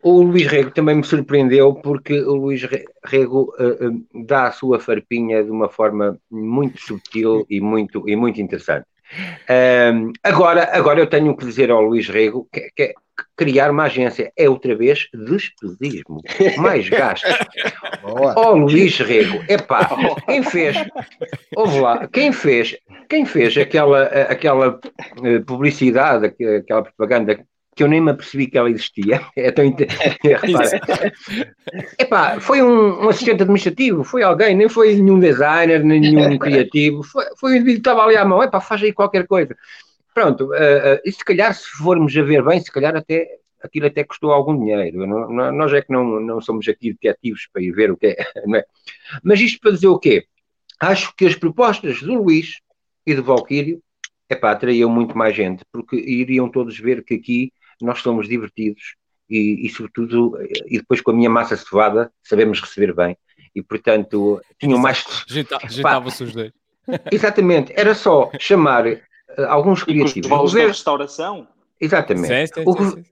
[0.09, 2.63] O Luís Rego também me surpreendeu porque o Luís
[3.05, 8.15] Rego uh, uh, dá a sua farpinha de uma forma muito subtil e muito, e
[8.15, 8.87] muito interessante.
[9.51, 12.95] Uh, agora, agora eu tenho que dizer ao Luís Rego que, que, que
[13.37, 16.23] criar uma agência é outra vez despesismo,
[16.57, 17.37] mais gastos.
[18.05, 19.89] Ó oh, Luís Rego, epá,
[20.25, 20.77] quem fez,
[21.57, 22.77] ouve lá, quem fez,
[23.09, 24.79] quem fez aquela, aquela
[25.25, 27.45] eh, publicidade, aquela propaganda
[27.77, 29.21] que eu nem me apercebi que ela existia.
[29.37, 29.65] É tão
[32.01, 37.03] Epá, foi um, um, assistente administrativo, foi alguém, nem foi nenhum designer, nem nenhum criativo,
[37.03, 39.55] foi, foi um indivíduo que estava ali à mão, epá, faz aí qualquer coisa.
[40.15, 43.29] Pronto, uh, uh, e se calhar, se formos a ver bem, se calhar até
[43.63, 45.07] aquilo até custou algum dinheiro.
[45.07, 48.07] Não, não, nós é que não, não somos aqui detetives para ir ver o que
[48.07, 48.17] é,
[48.47, 48.65] não é?
[49.23, 50.25] Mas isto para dizer o quê?
[50.81, 52.61] Acho que as propostas do Luís
[53.07, 53.83] e do Valquírio,
[54.31, 58.97] epá, atraíam muito mais gente, porque iriam todos ver que aqui nós somos divertidos
[59.29, 63.17] e, e, sobretudo, e depois com a minha massa cevada sabemos receber bem.
[63.55, 65.05] E, portanto, tinham mais.
[65.27, 66.53] Juntava-se os dois.
[67.11, 69.01] Exatamente, era só chamar uh,
[69.49, 70.31] alguns criativos.
[70.31, 70.69] os governo...
[70.69, 71.49] da restauração?
[71.81, 72.49] Exatamente.
[72.49, 73.05] Sim, sim, o, sim,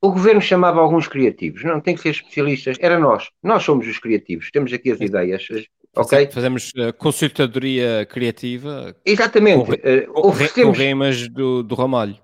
[0.00, 3.28] o, governo chamava alguns criativos, não tem que ser especialistas, era nós.
[3.42, 5.46] Nós somos os criativos, temos aqui as ideias.
[5.94, 6.30] Ok?
[6.30, 8.94] Fazemos uh, consultadoria criativa.
[9.04, 9.64] Exatamente.
[9.64, 10.76] Com, uh, oferecemos...
[10.76, 12.16] com rimas do, do Ramalho.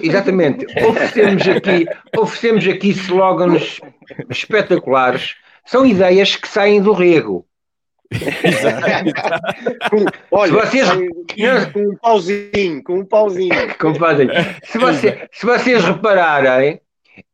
[0.00, 0.66] Exatamente.
[0.84, 3.80] Oferecemos aqui, oferecemos aqui slogans
[4.28, 5.34] espetaculares.
[5.64, 7.46] São ideias que saem do rego.
[10.30, 10.88] Olha, vocês...
[11.72, 13.78] com um pauzinho, com um pauzinho.
[13.78, 14.30] Com um pauzinho.
[14.64, 16.80] Se, você, se vocês repararem,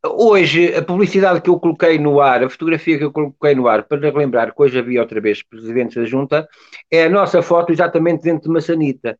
[0.04, 3.84] hoje a publicidade que eu coloquei no ar, a fotografia que eu coloquei no ar,
[3.84, 6.46] para lembrar que hoje havia outra vez presidente da Junta,
[6.90, 9.18] é a nossa foto exatamente dentro de uma sanita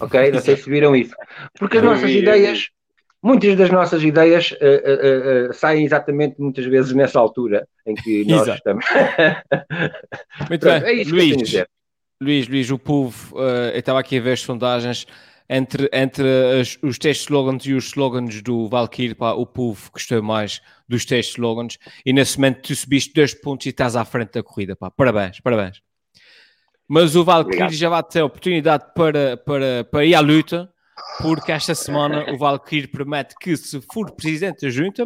[0.00, 0.30] ok?
[0.30, 1.14] Não sei se viram isso.
[1.58, 2.68] Porque as nossas ideias,
[3.22, 8.24] muitas das nossas ideias uh, uh, uh, saem exatamente muitas vezes nessa altura em que
[8.24, 8.58] nós Exato.
[8.58, 8.84] estamos.
[10.48, 11.66] Muito bem, é Luís,
[12.20, 13.38] Luís, Luís, o povo,
[13.72, 15.06] eu estava aqui a ver as sondagens,
[15.48, 16.26] entre, entre
[16.60, 21.04] as, os testes slogans e os slogans do Valkyrie, pá, o povo gostou mais dos
[21.04, 24.74] testes slogans e nesse momento tu subiste dois pontos e estás à frente da corrida,
[24.74, 24.90] pá.
[24.90, 25.83] Parabéns, parabéns.
[26.88, 30.70] Mas o Valkyrie já vai ter a oportunidade para, para, para ir à luta,
[31.20, 35.04] porque esta semana o Valkyrie promete que se for presidente da junta,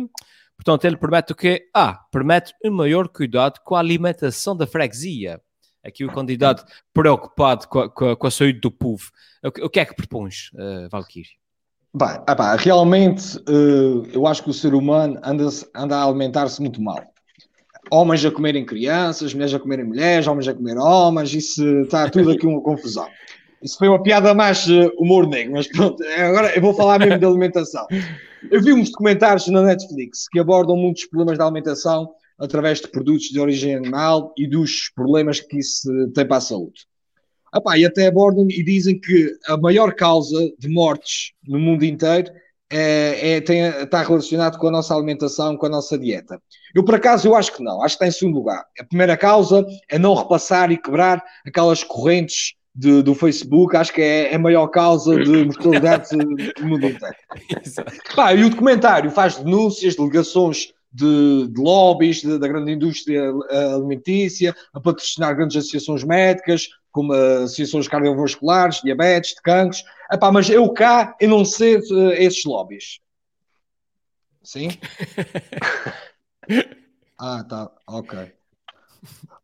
[0.56, 1.68] portanto ele promete o quê?
[1.74, 5.40] Ah, promete um maior cuidado com a alimentação da freguesia
[5.84, 9.10] aqui o candidato preocupado com a, com a, com a saúde do povo.
[9.42, 11.38] O, o, que é que propões, uh, Valkyrie?
[11.94, 16.60] Bah, ah, bah, realmente, uh, eu acho que o ser humano anda, anda a alimentar-se
[16.60, 17.02] muito mal.
[17.90, 22.30] Homens a comerem crianças, mulheres a comerem mulheres, homens a comer homens, isso está tudo
[22.30, 23.08] aqui uma confusão.
[23.62, 27.18] Isso foi uma piada mais uh, humor negro, mas pronto, agora eu vou falar mesmo
[27.18, 27.86] de alimentação.
[28.50, 32.08] Eu vi uns documentários na Netflix que abordam muitos problemas da alimentação
[32.38, 36.86] através de produtos de origem animal e dos problemas que isso tem para a saúde.
[37.54, 42.30] Epá, e até abordam e dizem que a maior causa de mortes no mundo inteiro
[42.70, 46.40] é, é, tem, está relacionado com a nossa alimentação, com a nossa dieta.
[46.74, 47.82] Eu, por acaso, eu acho que não.
[47.82, 48.64] Acho que está em segundo lugar.
[48.78, 53.76] A primeira causa é não repassar e quebrar aquelas correntes de, do Facebook.
[53.76, 57.16] Acho que é, é a maior causa de mortalidade no mundo inteiro.
[58.14, 63.74] Pá, e o documentário faz denúncias, delegações de, de lobbies de, da grande indústria eh,
[63.74, 69.84] alimentícia, a patrocinar grandes associações médicas, como associações cardiovasculares, diabetes, de cancros.
[70.10, 73.00] Epá, mas eu cá, eu não sei uh, esses lobbies.
[74.42, 74.68] Sim?
[77.18, 78.18] ah, tá, ok.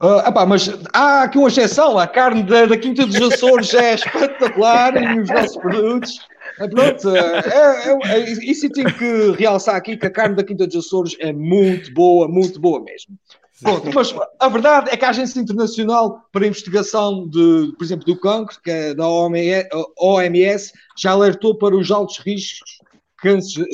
[0.02, 3.94] Uh, epá, mas há aqui uma exceção, a carne da, da Quinta dos Açores é
[3.94, 6.18] espetacular e os nossos produtos
[6.58, 10.66] é, pronto, é, é, isso eu tenho que realçar aqui que a carne da Quinta
[10.66, 13.18] dos Açores é muito boa, muito boa mesmo.
[13.94, 18.18] Mas a verdade é que a Agência Internacional para a Investigação, de, por exemplo, do
[18.18, 22.78] cancro, que é da OMS, já alertou para os altos riscos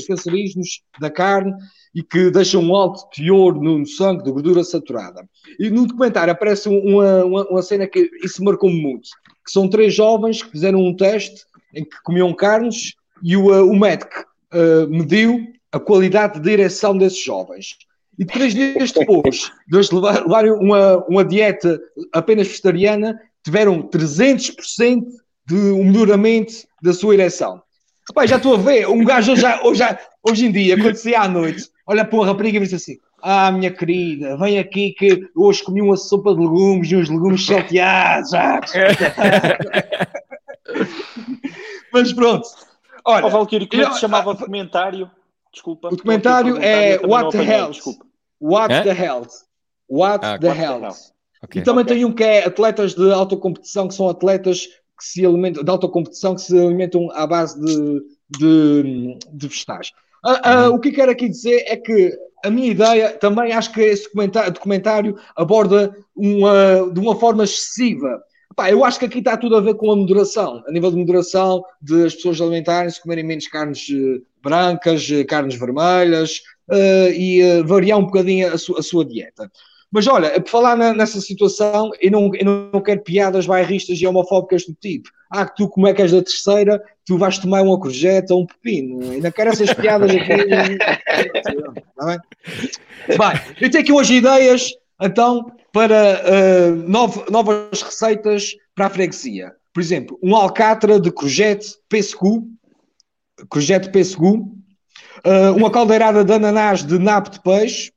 [0.07, 1.53] cancerígenos da carne
[1.95, 5.29] e que deixam um alto teor no sangue de gordura saturada.
[5.59, 9.09] E no documentário aparece uma, uma, uma cena que isso marcou-me muito,
[9.45, 13.69] que são três jovens que fizeram um teste em que comiam carnes e o, uh,
[13.69, 17.77] o médico uh, mediu a qualidade de ereção desses jovens.
[18.21, 21.81] E três dias depois de eles levarem uma, uma dieta
[22.13, 25.07] apenas vegetariana, tiveram 300%
[25.47, 26.53] de um melhoramento
[26.83, 27.63] da sua ereção.
[28.15, 29.83] Pai, já estou a ver, um gajo já, hoje,
[30.23, 33.51] hoje em dia, quando se à noite, olha para uma rapariga e diz assim: Ah,
[33.51, 38.35] minha querida, vem aqui que hoje comi uma sopa de legumes e uns legumes salteados.
[38.35, 38.61] Ah,
[41.91, 42.47] Mas pronto.
[43.03, 45.11] Olha, oh, Valkyrie, como é que se chamava o documentário?
[45.51, 45.89] Desculpa.
[45.89, 47.73] O documentário é What the Hell.
[48.41, 48.83] What é?
[48.83, 49.27] the Hell.
[49.89, 50.89] What ah, the Hell.
[51.45, 51.63] Okay.
[51.63, 51.97] E também okay.
[51.97, 56.35] tem um que é atletas de autocompetição, que são atletas que se alimentam, de autocompetição,
[56.35, 58.03] que se alimentam à base de,
[58.39, 59.93] de, de vegetais.
[60.25, 60.75] Uh, uh, uhum.
[60.75, 64.53] O que quero aqui dizer é que a minha ideia, também acho que esse documentário,
[64.53, 68.23] documentário aborda uma, de uma forma excessiva
[68.57, 70.97] Pá, eu acho que aqui está tudo a ver com a moderação, a nível de
[70.97, 77.99] moderação, de as pessoas alimentarem-se, comerem menos carnes uh, brancas, uh, carnes vermelhas e variar
[77.99, 79.51] um bocadinho a, su a, sua dieta.
[79.91, 84.07] Mas olha, por falar na, nessa situação, eu não, eu não quero piadas bairristas e
[84.07, 85.11] homofóbicas do tipo.
[85.29, 88.43] Ah, que tu, como é que és da terceira, tu vais tomar uma corjeta ou
[88.43, 89.01] um pepino.
[89.21, 90.33] Não quero essas piadas aqui.
[90.33, 92.19] Está bem?
[93.09, 99.53] Bem, eu tenho aqui hoje ideias, então, para uh, novas receitas para a freguesia.
[99.73, 102.47] Por exemplo, um alcatra de crojete pêssego,
[103.49, 104.53] crojete pêssego,
[105.27, 107.93] uh, uma caldeirada de ananás de nabo de peixe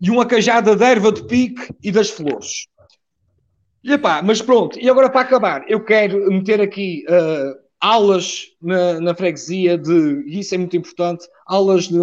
[0.00, 2.66] e uma cajada de erva de pique e das flores.
[3.82, 9.00] E epá, mas pronto, e agora para acabar, eu quero meter aqui uh, aulas na,
[9.00, 11.98] na, freguesia de, e isso é muito importante, aulas de,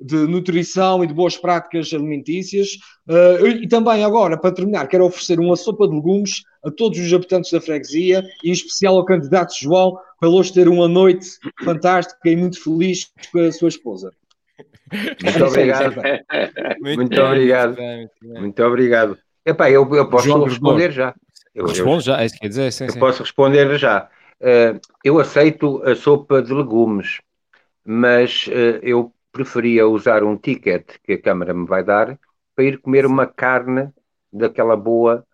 [0.00, 2.78] de nutrição e de boas práticas alimentícias.
[3.08, 7.12] Uh, e também agora, para terminar, quero oferecer uma sopa de legumes a todos os
[7.12, 11.28] habitantes da freguesia, e em especial ao candidato João, para hoje ter uma noite
[11.62, 14.10] fantástica e muito feliz com a sua esposa.
[15.22, 15.96] Muito obrigado.
[16.80, 17.76] muito, muito obrigado.
[18.22, 19.18] Muito obrigado.
[19.44, 21.14] Epá, eu, eu posso João responder já.
[21.54, 22.72] Eu, Responde já, é isso que quer dizer.
[22.72, 22.98] Sim, eu sim.
[22.98, 24.08] posso responder já.
[24.40, 27.20] Uh, eu aceito a sopa de legumes,
[27.84, 32.18] mas uh, eu preferia usar um ticket que a Câmara me vai dar
[32.54, 33.90] para ir comer uma carne
[34.32, 35.25] daquela boa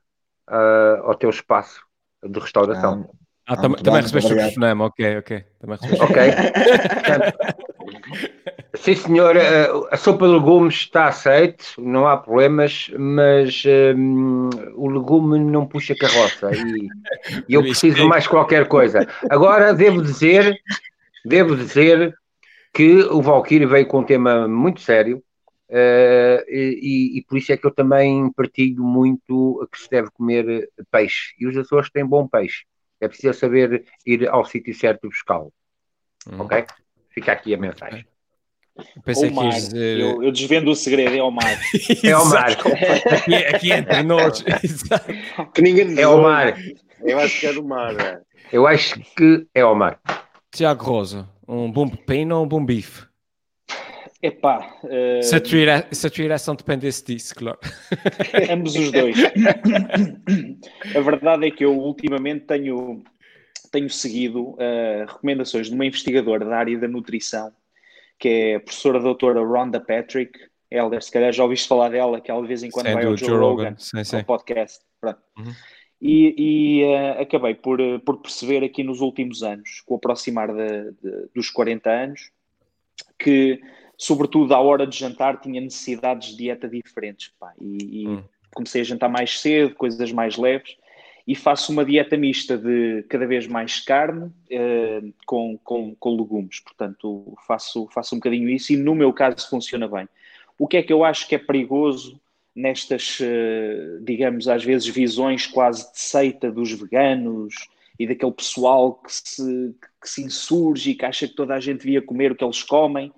[0.53, 1.80] uh, ao teu espaço
[2.22, 3.09] de restauração.
[3.48, 5.44] Ah, ah tam também recebeste o telefonema, ok, ok.
[5.59, 6.22] Também ok.
[8.74, 9.36] sim, senhor,
[9.90, 13.64] a sopa de legumes está aceite, não há problemas, mas
[13.96, 16.88] um, o legume não puxa carroça e,
[17.48, 19.09] e eu preciso mais qualquer coisa.
[19.28, 20.55] Agora, devo dizer,
[21.24, 22.14] devo dizer
[22.72, 25.22] que o Valkyrie veio com um tema muito sério,
[25.73, 30.68] Uh, e, e, por isso é que eu também partilho muito que se deve comer
[30.91, 31.35] peixe.
[31.39, 32.64] E os Açores têm bom peixe.
[33.01, 35.51] É preciso saber ir ao sítio certo buscá-lo.
[36.31, 36.41] Hum.
[36.41, 36.66] Ok?
[37.09, 38.07] Fica aqui a mensagem.
[38.77, 39.99] Eu pensei que dizer...
[39.99, 41.59] eu, eu, desvendo o segredo, é o mar.
[42.05, 42.51] é o mar.
[42.51, 44.45] aqui, aqui entre nós.
[45.55, 46.55] que ninguém é o mar.
[47.01, 47.99] Eu acho que é do mar.
[47.99, 48.20] É.
[48.53, 49.99] Eu acho que é o mar.
[50.51, 53.07] Tiago Rosa, um bom pepino ou um bom bife?
[54.23, 55.20] Epá, uh...
[55.20, 57.59] se, a tua se a tua ereção dependesse disso, claro.
[58.49, 59.16] Ambos os dois.
[60.97, 63.03] a verdade é que eu ultimamente tenho,
[63.73, 67.53] tenho seguido uh, recomendações de uma investigadora da área da nutrição,
[68.16, 70.39] que é a professora doutora Rhonda Patrick.
[70.70, 73.05] Helder, se calhar já ouviste falar dela, que ela de vez em quando sim, vai
[73.05, 74.23] ao Joe, Joe Rogan, Rogan sim, sim.
[74.23, 74.81] podcast.
[75.03, 75.53] Uhum.
[76.01, 80.93] E, e uh, acabei por, por perceber aqui nos últimos anos, com o aproximar de,
[80.93, 82.31] de, dos 40 anos,
[83.18, 83.61] que
[84.03, 87.32] sobretudo à hora de jantar, tinha necessidades de dieta diferentes.
[87.38, 88.24] Pá, e, e hum.
[88.53, 90.76] comecei a jantar mais cedo, coisas mais leves,
[91.24, 96.59] e faço uma dieta mista de cada vez mais carne uh, com, com, com legumes.
[96.59, 100.09] Portanto, faço, faço um bocadinho isso e no meu caso funciona bem.
[100.59, 102.20] O que é que eu acho que é perigoso
[102.57, 107.55] nestas, uh, digamos, às vezes visões quase de seita dos veganos
[108.00, 111.82] e daquele pessoal que se, que se insurge e que acha que toda a gente
[111.82, 113.12] devia comer o que eles comem?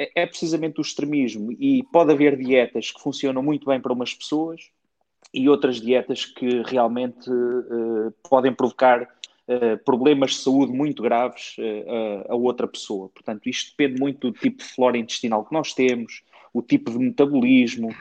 [0.00, 1.52] É, é precisamente o extremismo.
[1.52, 4.70] E pode haver dietas que funcionam muito bem para umas pessoas
[5.34, 12.32] e outras dietas que realmente uh, podem provocar uh, problemas de saúde muito graves uh,
[12.32, 13.10] a outra pessoa.
[13.10, 16.22] Portanto, isto depende muito do tipo de flora intestinal que nós temos,
[16.54, 17.94] o tipo de metabolismo,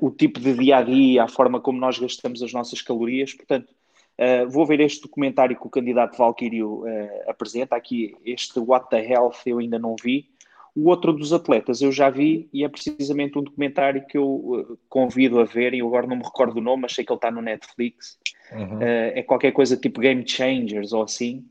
[0.00, 3.34] o tipo de dia a dia, a forma como nós gastamos as nossas calorias.
[3.34, 3.72] Portanto,
[4.48, 6.82] vou ver este documentário que o candidato Valkyrio
[7.28, 7.76] apresenta.
[7.76, 10.28] Aqui, este What the Health, eu ainda não vi.
[10.74, 14.78] O outro dos atletas eu já vi e é precisamente um documentário que eu uh,
[14.88, 17.18] convido a ver, e eu agora não me recordo o nome, mas sei que ele
[17.18, 18.18] está no Netflix.
[18.52, 18.78] Uhum.
[18.78, 21.44] Uh, é qualquer coisa tipo Game Changers ou assim.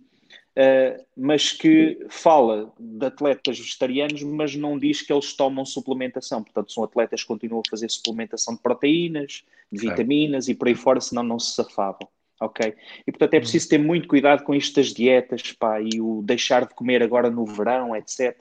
[0.56, 6.44] Uh, mas que fala de atletas vegetarianos, mas não diz que eles tomam suplementação.
[6.44, 10.52] Portanto, são atletas que continuam a fazer suplementação de proteínas, de vitaminas é.
[10.52, 12.08] e por aí fora, senão não se safavam
[12.40, 12.74] ok?
[13.06, 13.42] E portanto é uhum.
[13.42, 17.30] preciso ter muito cuidado com isto das dietas, pá, e o deixar de comer agora
[17.30, 18.36] no verão, etc.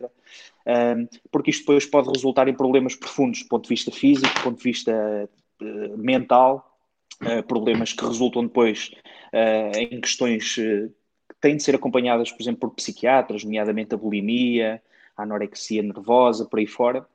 [0.67, 4.43] Um, porque isto depois pode resultar em problemas profundos do ponto de vista físico, do
[4.43, 5.29] ponto de vista
[5.61, 6.77] uh, mental,
[7.23, 8.93] uh, problemas que resultam depois
[9.33, 10.91] uh, em questões que
[11.41, 14.83] têm de ser acompanhadas, por exemplo, por psiquiatras, nomeadamente a bulimia,
[15.17, 17.07] a anorexia nervosa, por aí fora.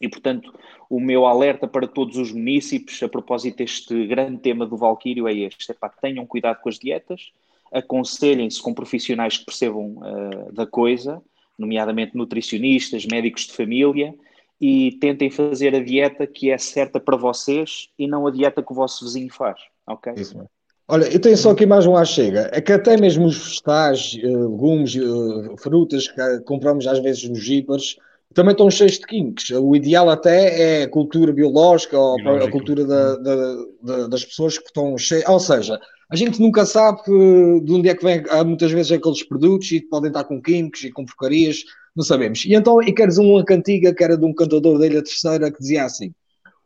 [0.00, 0.52] E, portanto,
[0.90, 5.34] o meu alerta para todos os municípios, a propósito deste grande tema do Valquírio, é
[5.34, 7.32] este: tenham cuidado com as dietas,
[7.72, 11.22] aconselhem-se com profissionais que percebam uh, da coisa,
[11.58, 14.14] nomeadamente nutricionistas, médicos de família,
[14.60, 18.72] e tentem fazer a dieta que é certa para vocês e não a dieta que
[18.72, 20.12] o vosso vizinho faz, ok?
[20.16, 20.50] Isso mesmo.
[20.86, 22.50] Olha, eu tenho só aqui mais um chega.
[22.52, 27.42] É que até mesmo os vegetais, eh, legumes, eh, frutas que compramos às vezes nos
[27.42, 27.96] jeepers,
[28.34, 29.50] também estão cheios de químicos.
[29.50, 34.58] O ideal até é a cultura biológica ou a cultura da, da, da, das pessoas
[34.58, 35.28] que estão cheias.
[35.28, 35.80] Ou seja,
[36.10, 39.80] a gente nunca sabe de onde é que vem há muitas vezes aqueles produtos e
[39.80, 41.64] podem estar com químicos e com porcarias,
[41.96, 42.44] não sabemos.
[42.44, 45.58] E então, e queres uma cantiga que era de um cantador da Ilha Terceira que
[45.58, 46.12] dizia assim: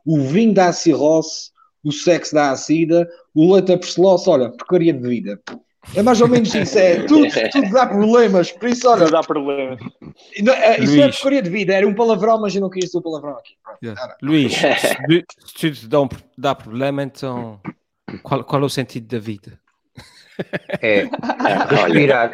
[0.04, 1.50] o vinho dá a cirrose,
[1.84, 5.40] o sexo dá a sida, o leite a percelose, olha, porcaria de vida.
[5.94, 9.04] É mais ou menos isso, é tudo, tudo dá problemas, por isso olha.
[9.04, 9.80] Tudo dá problemas.
[10.42, 11.04] Não, é, isso Luís.
[11.04, 13.54] é porcaria de vida, era um palavrão, mas eu não queria dizer o palavrão aqui.
[13.82, 14.16] Yeah.
[14.22, 14.54] Luís,
[15.56, 17.60] se tudo dá, um, dá problema, então
[18.22, 19.58] qual, qual é o sentido da vida?
[20.80, 21.08] É
[21.70, 22.32] respirar.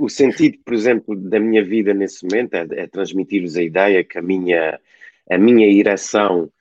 [0.00, 4.02] o, o, sentido, por exemplo, da minha vida nesse momento é, é transmitir-vos a ideia
[4.02, 4.80] que a minha,
[5.30, 6.52] a minha ereção uh,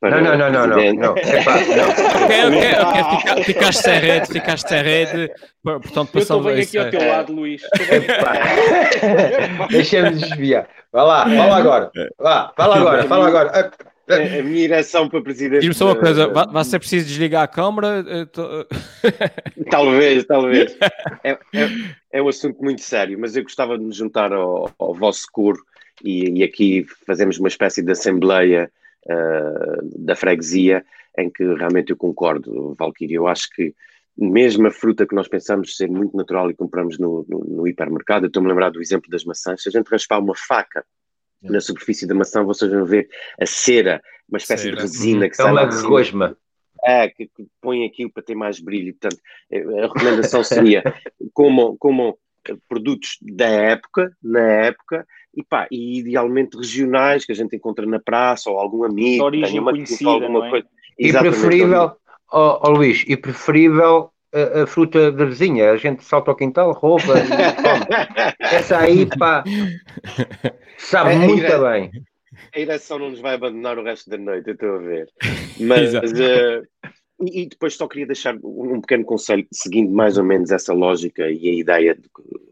[0.00, 1.16] para não, não, não, não, não, não.
[1.18, 1.88] Epá, não.
[2.24, 5.32] ok, ok, ok, ficaste sem rede, ficaste sem rede,
[5.64, 7.62] portanto passamos Eu estou bem aqui ao teu lado, Luís.
[9.70, 10.68] Deixa-me desviar.
[10.92, 11.90] Vai lá, fala agora.
[12.18, 13.72] Vá, fala agora, fala agora.
[14.08, 15.60] A, a minha ereção para presidente.
[15.60, 18.04] Diz-me só uma coisa, vai, vai ser preciso desligar a câmara?
[19.70, 20.76] talvez, talvez.
[21.24, 21.38] É, é,
[22.12, 25.58] é um assunto muito sério, mas eu gostava de me juntar ao, ao vosso coro
[26.02, 28.70] e, e aqui fazemos uma espécie de assembleia
[29.06, 30.84] uh, da freguesia,
[31.18, 33.14] em que realmente eu concordo, Valkyrie.
[33.14, 33.74] Eu acho que
[34.16, 38.26] mesmo a fruta que nós pensamos ser muito natural e compramos no, no, no hipermercado,
[38.26, 40.84] eu estou-me a lembrar do exemplo das maçãs, se a gente raspar uma faca
[41.42, 41.50] é.
[41.50, 43.08] na superfície da maçã, vocês vão ver
[43.40, 44.76] a cera, uma espécie cera.
[44.76, 46.36] de resina que é sai uma gosma.
[46.82, 48.94] É, que, que, põe aquilo para ter mais brilho.
[48.94, 49.20] Portanto,
[49.50, 50.82] é, a recomendação seria
[51.34, 52.18] como, como
[52.68, 58.00] produtos da época, na época, e, pá, e idealmente regionais que a gente encontra na
[58.00, 60.50] praça ou algum amigo, origem uma, conhecida, alguma é?
[60.50, 60.66] coisa.
[60.98, 61.92] E preferível,
[62.32, 66.72] oh, oh, Luís, e preferível a, a, fruta da vizinha, a gente salta ao quintal,
[66.72, 68.34] rouba e come.
[68.40, 69.44] Essa aí, pá,
[70.78, 71.90] sabe é, muito ira, bem.
[72.54, 75.08] A ereção não nos vai abandonar o resto da noite, eu estou a ver.
[75.60, 76.62] Mas, uh,
[77.20, 81.30] e, e, depois só queria deixar um pequeno conselho, seguindo mais ou menos essa lógica
[81.30, 82.49] e a ideia de que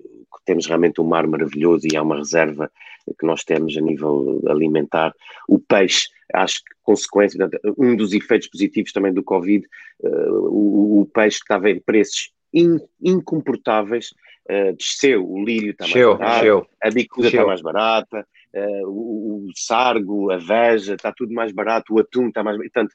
[0.48, 2.70] temos realmente um mar maravilhoso e há uma reserva
[3.18, 5.12] que nós temos a nível alimentar.
[5.46, 7.38] O peixe, acho que consequência,
[7.76, 9.66] um dos efeitos positivos também do Covid,
[10.00, 14.14] uh, o, o, peixe que estava em preços in, incomportáveis,
[14.50, 16.66] uh, desceu, o lírio está mais barato, desceu.
[16.82, 21.92] a bicuda está mais barata, uh, o, o, sargo, a veja, está tudo mais barato,
[21.92, 22.72] o atum está mais barato.
[22.72, 22.94] Portanto,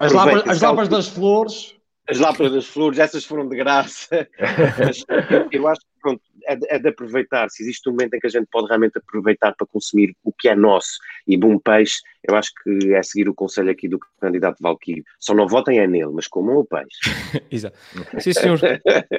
[0.00, 1.76] as lápadas, as lápadas das flores.
[2.10, 4.26] As lápadas das flores, essas foram de graça.
[4.78, 5.04] Mas
[5.52, 7.48] eu acho que pronto, é, de, é de aproveitar.
[7.50, 10.48] Se existe um momento em que a gente pode realmente aproveitar para consumir o que
[10.48, 14.62] é nosso e bom peixe, eu acho que é seguir o conselho aqui do candidato
[14.62, 15.04] Valkyrie.
[15.18, 16.98] Só não votem é nele, mas comam o peixe.
[17.50, 17.76] Exato.
[18.18, 18.60] Sim, senhor.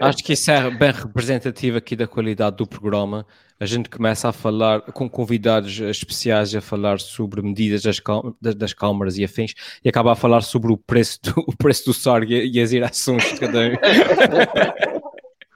[0.02, 3.26] acho que isso é bem representativo aqui da qualidade do programa.
[3.60, 8.02] A gente começa a falar com convidados especiais a falar sobre medidas das,
[8.56, 11.94] das câmaras e afins e acaba a falar sobre o preço do, o preço do
[11.94, 14.96] SAR e, e as irações de cada um.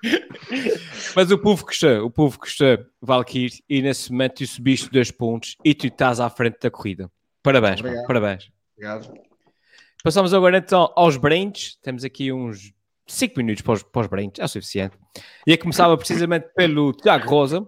[1.16, 5.56] Mas o povo gostou, o povo gostou, Valkyrie, e nesse momento tu subiste dois pontos
[5.64, 7.10] e tu estás à frente da corrida.
[7.42, 8.08] Parabéns, Obrigado.
[8.08, 8.52] parabéns.
[8.76, 9.14] Obrigado.
[10.04, 11.78] Passamos agora então aos brindes.
[11.82, 12.74] Temos aqui uns
[13.08, 14.98] 5 minutos para os, para os brindes, é o suficiente.
[15.48, 17.66] E começava precisamente pelo Tiago Rosa.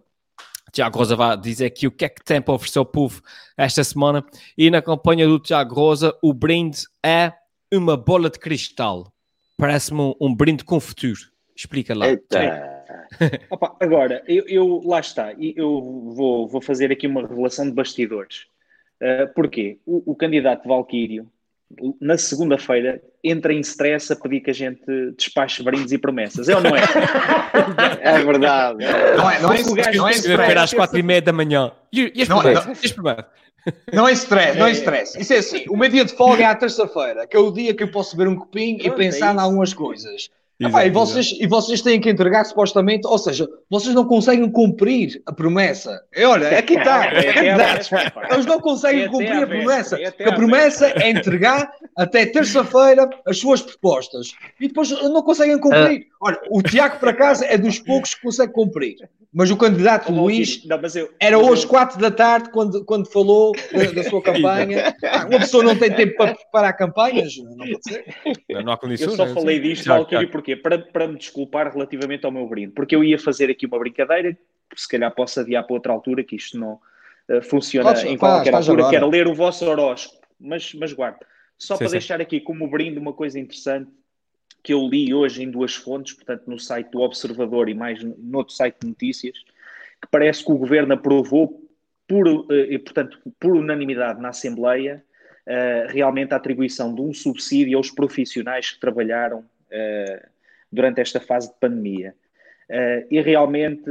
[0.72, 3.22] Tiago Rosa vai dizer aqui o que é que tem para oferecer ao povo
[3.58, 4.26] esta semana.
[4.58, 7.32] E na campanha do Tiago Rosa, o brinde é
[7.74, 9.14] uma bola de cristal.
[9.58, 11.35] Parece-me um, um brinde com futuro.
[11.56, 12.06] Explica lá.
[13.50, 18.48] Opa, agora, eu, eu, lá está, eu vou, vou fazer aqui uma revelação de bastidores.
[19.02, 19.80] Uh, porquê?
[19.86, 21.28] O, o candidato Valquírio,
[22.00, 24.86] na segunda-feira, entra em stress a pedir que a gente
[25.18, 26.48] despache brindes e promessas.
[26.48, 26.82] É ou não é?
[28.02, 28.86] é verdade.
[29.18, 30.58] Não é, não é, não é stress.
[30.58, 31.72] às quatro e meia da manhã.
[31.92, 32.96] E, as não, promessas?
[32.96, 33.16] Não,
[33.94, 35.20] não é stress, não é stress.
[35.20, 37.74] Isso é assim, o meu dia de folga é à terça-feira, que é o dia
[37.74, 40.30] que eu posso ver um copinho e pensar em algumas coisas.
[40.58, 45.22] Exato, e, vocês, e vocês têm que entregar supostamente, ou seja, vocês não conseguem cumprir
[45.26, 46.02] a promessa.
[46.16, 47.12] E olha, aqui está.
[48.32, 49.98] Eles não conseguem cumprir a promessa.
[50.26, 54.34] A promessa é entregar até terça-feira as suas propostas.
[54.60, 56.08] E depois não conseguem cumprir.
[56.14, 56.16] Ah.
[56.22, 58.96] Olha, o Tiago, para casa, é dos poucos que consegue cumprir.
[59.38, 61.70] Mas o candidato oh, Luís não, eu, era hoje, eu...
[61.70, 64.96] 4 da tarde, quando, quando falou da, da sua campanha.
[65.04, 68.06] Ah, uma pessoa não tem tempo para preparar campanhas, não pode ser.
[68.50, 69.20] Não, não há condições.
[69.20, 70.56] Eu só falei disto, Valkyrie, porquê?
[70.56, 72.74] Para, para me desculpar relativamente ao meu brinde.
[72.74, 74.38] Porque eu ia fazer aqui uma brincadeira,
[74.76, 76.80] se calhar posso adiar para outra altura, que isto não
[77.30, 80.26] uh, funciona em qualquer faz, altura, que era ler o vosso horóscopo.
[80.40, 81.18] Mas, mas guardo.
[81.58, 81.94] Só sim, para sim.
[81.94, 83.90] deixar aqui como brinde uma coisa interessante
[84.62, 88.38] que eu li hoje em duas fontes, portanto, no site do Observador e mais no
[88.38, 89.38] outro site de notícias,
[90.02, 91.62] que parece que o governo aprovou,
[92.08, 95.04] por, eh, e, portanto, por unanimidade na Assembleia,
[95.48, 100.28] uh, realmente a atribuição de um subsídio aos profissionais que trabalharam uh,
[100.76, 102.14] durante esta fase de pandemia.
[102.70, 103.88] Uh, e realmente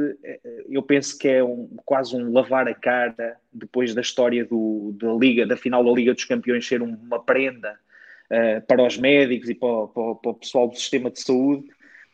[0.69, 5.13] eu penso que é um, quase um lavar a cara depois da história do, da
[5.13, 7.79] Liga, da final da Liga dos Campeões ser uma prenda
[8.27, 11.69] uh, para os médicos e para, para, para, o pessoal do sistema de saúde.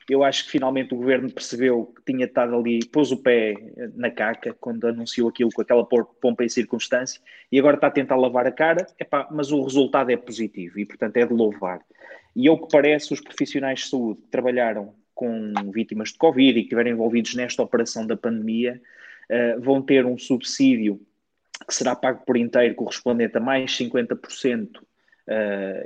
[0.09, 3.55] Eu acho que finalmente o governo percebeu que tinha estado ali, pôs o pé
[3.95, 8.17] na caca quando anunciou aquilo com aquela pompa em circunstância e agora está a tentar
[8.17, 11.81] lavar a cara, epá, mas o resultado é positivo e, portanto, é de louvar.
[12.35, 16.55] E ao que parece, os profissionais de saúde que trabalharam com vítimas de Covid e
[16.55, 18.81] que estiverem envolvidos nesta operação da pandemia
[19.29, 21.01] uh, vão ter um subsídio
[21.67, 24.83] que será pago por inteiro, correspondente a mais 50% uh,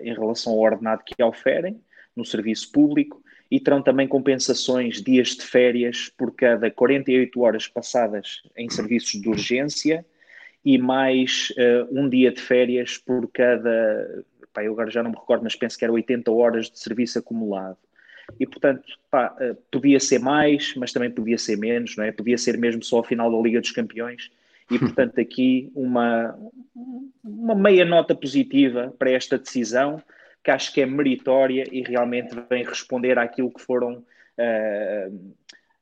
[0.02, 1.80] em relação ao ordenado que oferem
[2.14, 8.42] no serviço público e terão também compensações, dias de férias por cada 48 horas passadas
[8.56, 10.04] em serviços de urgência
[10.64, 14.24] e mais uh, um dia de férias por cada,
[14.54, 17.18] pá, eu agora já não me recordo, mas penso que era 80 horas de serviço
[17.18, 17.76] acumulado.
[18.40, 22.12] E, portanto, pá, uh, podia ser mais, mas também podia ser menos, não é?
[22.12, 24.30] Podia ser mesmo só a final da Liga dos Campeões
[24.70, 26.38] e, portanto, aqui uma,
[27.22, 30.02] uma meia nota positiva para esta decisão,
[30.42, 33.94] que acho que é meritória e realmente vem responder àquilo que foram
[34.38, 35.34] uh,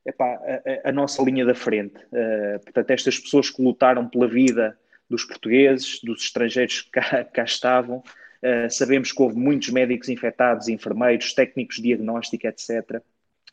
[0.05, 0.41] epá,
[0.85, 1.97] a, a, nossa linha da frente.
[2.07, 4.77] Uh, portanto, estas pessoas que lutaram pela vida
[5.09, 8.03] dos portugueses, dos estrangeiros que cá, cá estavam,
[8.43, 13.01] uh, sabemos que houve muitos médicos infectados, enfermeiros, técnicos de diagnóstico, etc.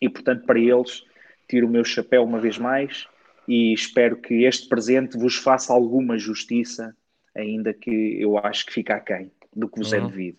[0.02, 1.04] E, portanto, para eles,
[1.48, 3.08] tiro o meu chapéu uma vez mais
[3.48, 6.96] e espero que este presente vos faça alguma justiça,
[7.36, 10.06] ainda que eu acho que fica aquém do que vos é uhum.
[10.06, 10.38] é devido.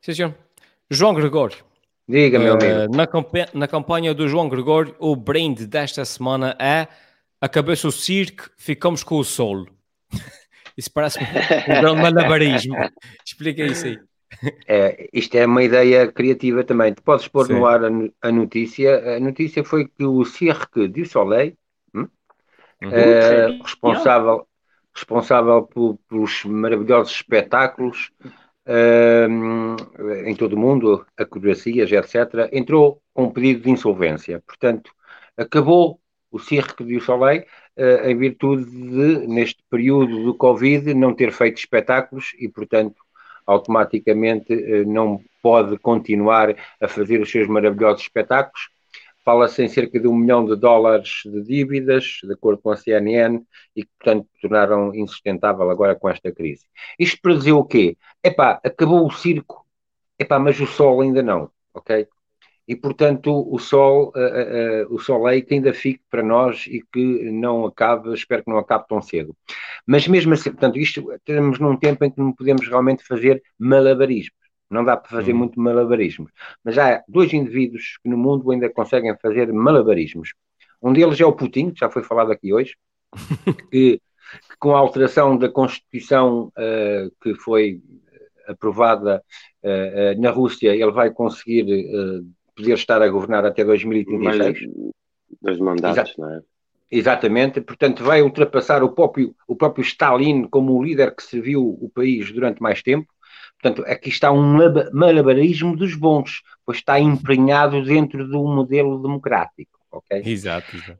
[0.00, 0.34] Sim, senhor.
[0.90, 1.64] João Gregório.
[2.06, 2.92] Diga, meu amigo.
[2.92, 3.08] Uh, na,
[3.54, 6.86] na campanha do João Gregório, o brand desta semana é
[7.40, 9.66] acabou-se o circo, ficamos com o sol.
[10.76, 12.74] Isso parece um grande malabarismo.
[13.24, 13.98] Explica isso aí.
[14.66, 16.92] É, isto é uma ideia criativa também.
[16.92, 17.54] Tu podes pôr Sim.
[17.54, 17.88] no ar a,
[18.22, 19.16] a, notícia.
[19.16, 21.56] A notícia foi que o Cirque du Soleil,
[21.94, 22.08] hum,
[22.82, 22.90] uhum.
[22.90, 24.46] é, responsável,
[24.94, 28.10] responsável por, pelos maravilhosos espetáculos
[28.66, 34.42] uh, em todo o mundo, acrobacias, etc., entrou com um pedido de insolvência.
[34.46, 34.90] Portanto,
[35.36, 36.00] acabou
[36.30, 37.44] o Cirque du Soleil
[37.76, 42.96] em virtude de, neste período do Covid, não ter feito espetáculos e, portanto,
[43.46, 48.70] automaticamente uh, não pode continuar a fazer os seus maravilhosos espetáculos
[49.24, 53.42] Fala-se em cerca de um milhão de dólares de dívidas, de acordo com a CNN,
[53.74, 56.66] e que, portanto, tornaram insustentável agora com esta crise.
[56.98, 57.96] Isto para dizer o quê?
[58.22, 59.66] Epá, acabou o circo,
[60.18, 62.06] epá, mas o sol ainda não, ok?
[62.66, 66.82] E, portanto, o sol, uh, uh, o sol é que ainda fique para nós e
[66.92, 69.36] que não acabe, espero que não acabe tão cedo.
[69.86, 74.34] Mas mesmo assim, portanto, isto, estamos num tempo em que não podemos realmente fazer malabarismo.
[74.70, 75.38] Não dá para fazer uhum.
[75.38, 76.32] muito malabarismos.
[76.64, 80.32] Mas há dois indivíduos que no mundo ainda conseguem fazer malabarismos.
[80.82, 82.74] Um deles é o Putin, que já foi falado aqui hoje,
[83.70, 84.00] que, que
[84.58, 87.82] com a alteração da Constituição uh, que foi
[88.48, 89.22] aprovada
[89.62, 91.66] uh, uh, na Rússia, ele vai conseguir
[92.54, 94.68] poder estar a governar até 2036.
[95.40, 96.40] Dois mandatos, não é?
[96.90, 101.90] Exatamente, portanto, vai ultrapassar o próprio, o próprio Stalin como o líder que serviu o
[101.92, 103.12] país durante mais tempo.
[103.60, 104.56] Portanto, aqui está um
[104.92, 109.80] malabarismo dos bons, pois está empenhado dentro de um modelo democrático.
[109.90, 110.22] ok?
[110.24, 110.76] Exato.
[110.76, 110.98] exato.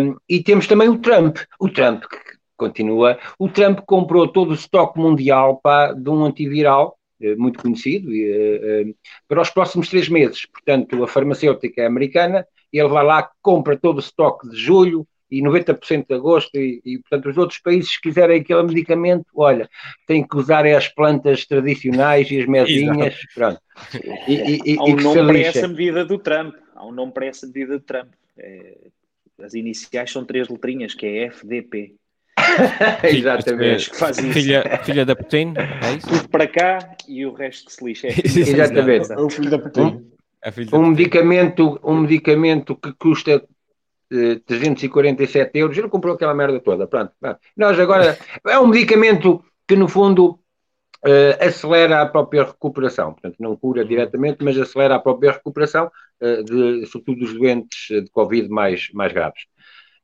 [0.00, 1.38] Um, e temos também o Trump.
[1.58, 3.18] O Trump que continua.
[3.38, 6.96] O Trump comprou todo o estoque mundial pá, de um antiviral
[7.36, 8.96] muito conhecido uh, uh,
[9.28, 10.46] para os próximos três meses.
[10.46, 15.42] Portanto, a farmacêutica é americana, ele vai lá, compra todo o estoque de julho, e
[15.42, 19.68] 90% de agosto, e, e, portanto os outros países, se quiserem aquele medicamento, olha,
[20.06, 23.60] têm que usar as plantas tradicionais e as mesinhas, pronto.
[24.28, 27.46] E, e, Há um nome para essa medida do Trump, há um nome para essa
[27.46, 28.12] medida do Trump.
[28.38, 28.76] É,
[29.40, 31.96] as iniciais são três letrinhas, que é FDP.
[33.04, 33.90] Exatamente.
[33.90, 34.32] Que faz isso.
[34.32, 36.08] Filha, filha da Putin, é isso?
[36.08, 38.08] Tudo para cá e o resto que se lixa.
[38.08, 39.12] É Exatamente.
[39.12, 40.06] É o filho da Putin.
[40.72, 43.42] Um, um medicamento, um medicamento que custa
[44.46, 46.86] 347 euros, ele comprou aquela merda toda.
[46.86, 47.12] Pronto,
[47.56, 48.18] Nós agora.
[48.46, 50.38] É um medicamento que, no fundo,
[51.06, 53.88] Uh, acelera a própria recuperação, portanto não cura uhum.
[53.88, 55.90] diretamente, mas acelera a própria recuperação,
[56.22, 59.42] uh, de, sobretudo dos doentes de Covid mais, mais graves.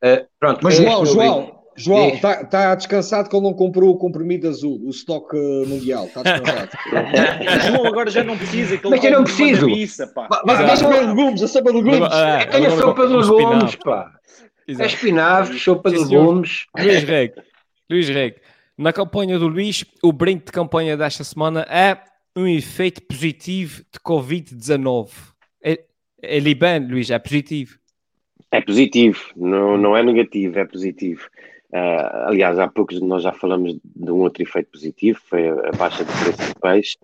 [0.05, 3.97] Uh, pronto, mas é João, João, João, está tá descansado que ele não comprou o
[3.97, 6.71] comprimido azul, o estoque mundial, está descansado.
[7.67, 9.67] João agora já não precisa, que ele mas eu não preciso.
[10.15, 10.29] Pá.
[10.45, 12.13] Mas deixa-me legumes, a sopa de legumes.
[12.13, 14.13] É, é a sopa de legumes, pá.
[14.69, 16.67] É espinafre, sopa de legumes.
[16.77, 17.33] Luís Reg,
[17.91, 18.37] Luís Reg,
[18.77, 21.99] na campanha do Luís, o brinde de campanha desta semana é
[22.37, 25.11] um efeito positivo de Covid-19.
[25.63, 25.85] É,
[26.23, 27.81] é bem, Luís, é positivo.
[28.53, 31.29] É positivo, não, não é negativo, é positivo.
[31.73, 36.05] Uh, aliás, há poucos nós já falamos de um outro efeito positivo, foi a baixa
[36.05, 36.99] do preço do peixe,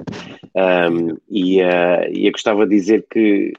[0.90, 3.52] um, e, uh, eu gostava de dizer que,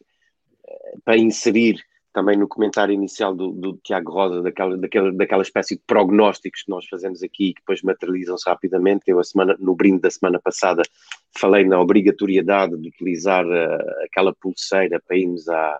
[1.05, 1.81] para inserir
[2.17, 6.71] também no comentário inicial do, do Tiago Rosa, daquela, daquela, daquela espécie de prognósticos que
[6.71, 9.03] nós fazemos aqui e que depois materializam-se rapidamente.
[9.05, 10.81] Eu, a semana, no brinde da semana passada,
[11.37, 15.79] falei na obrigatoriedade de utilizar uh, aquela pulseira para irmos à,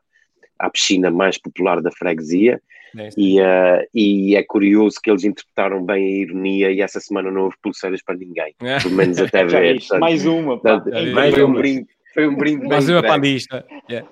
[0.60, 2.62] à piscina mais popular da freguesia.
[2.98, 7.30] É e, uh, e é curioso que eles interpretaram bem a ironia e essa semana
[7.30, 8.80] não houve pulseiras para ninguém, é.
[8.80, 9.78] pelo menos até ver.
[10.00, 10.84] mais uma, pá.
[11.14, 11.88] mais um brinde
[12.18, 13.64] foi um brinde Mais uma pandista.
[13.88, 14.10] Yeah.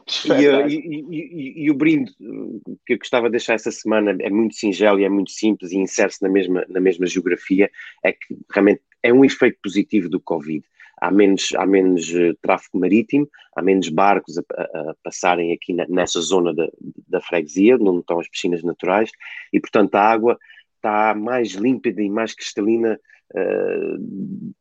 [0.69, 2.11] E, e, e, e, o brinde
[2.85, 5.77] que eu gostava de deixar essa semana é muito singelo e é muito simples e
[5.77, 7.67] insere-se na mesma, na mesma geografia,
[8.03, 10.63] é que realmente é um efeito positivo do Covid.
[10.99, 15.85] Há menos, há menos uh, tráfego marítimo, há menos barcos a, a passarem aqui na,
[15.87, 16.67] nessa zona da,
[17.07, 19.09] da freguesia, onde estão as piscinas naturais,
[19.51, 20.37] e portanto a água
[20.75, 22.99] está mais límpida e mais cristalina
[23.33, 24.53] uh,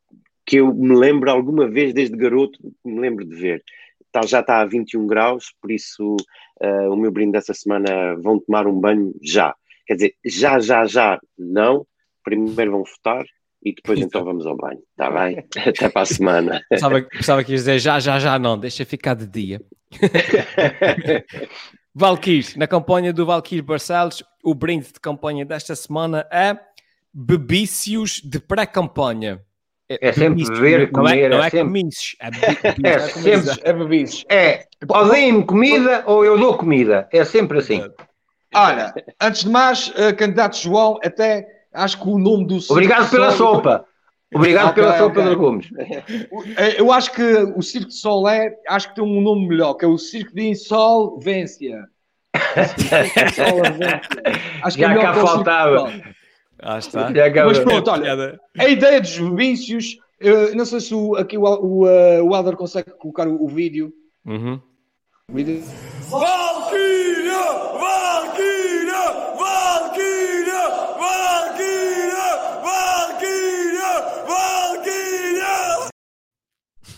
[0.45, 3.63] que eu me lembro alguma vez desde garoto, me lembro de ver.
[4.11, 6.15] Tá, já está a 21 graus, por isso
[6.61, 9.53] uh, o meu brinde dessa semana vão tomar um banho já.
[9.85, 11.85] Quer dizer, já, já, já, não.
[12.23, 13.25] Primeiro vão votar
[13.65, 14.79] e depois então vamos ao banho.
[14.91, 15.43] Está bem?
[15.57, 16.61] Até para a semana.
[16.69, 18.55] Pensava, pensava que ia dizer já, já, já, não.
[18.57, 19.59] Deixa ficar de dia.
[21.93, 26.55] Valkyrie, na campanha do Valkyrie Barcelos, o brinde de campanha desta semana é
[27.11, 29.41] bebícios de pré-campanha.
[29.89, 31.67] É, é sempre beber, não é- comer, não é, é sempre...
[31.67, 34.25] comices, é, é, é sempre é bebices.
[34.29, 37.07] É, ou deem-me comida ou eu dou comida.
[37.11, 37.81] É sempre assim.
[38.53, 43.31] Olha, antes de mais, uh, candidato João, até acho que o nome do Obrigado pela
[43.31, 43.55] Sol...
[43.55, 43.85] sopa.
[44.33, 45.23] Obrigado okay, pela sopa okay.
[45.23, 45.69] de legumes.
[46.77, 47.21] Eu acho que
[47.55, 50.33] o Circo de Sol é, acho que tem um nome melhor, que é o Circo
[50.33, 51.87] de Insolvência.
[54.61, 55.89] Acho que Já é cá faltava.
[56.61, 57.09] Ah, está.
[57.45, 59.97] Mas pronto, olha, a ideia dos vícios,
[60.53, 63.93] não sei se o, aqui o, o, uh, o Alder consegue colocar o, o vídeo.
[64.25, 64.59] Uhum.
[65.31, 65.63] O vídeo.
[66.09, 67.24] Valkyria!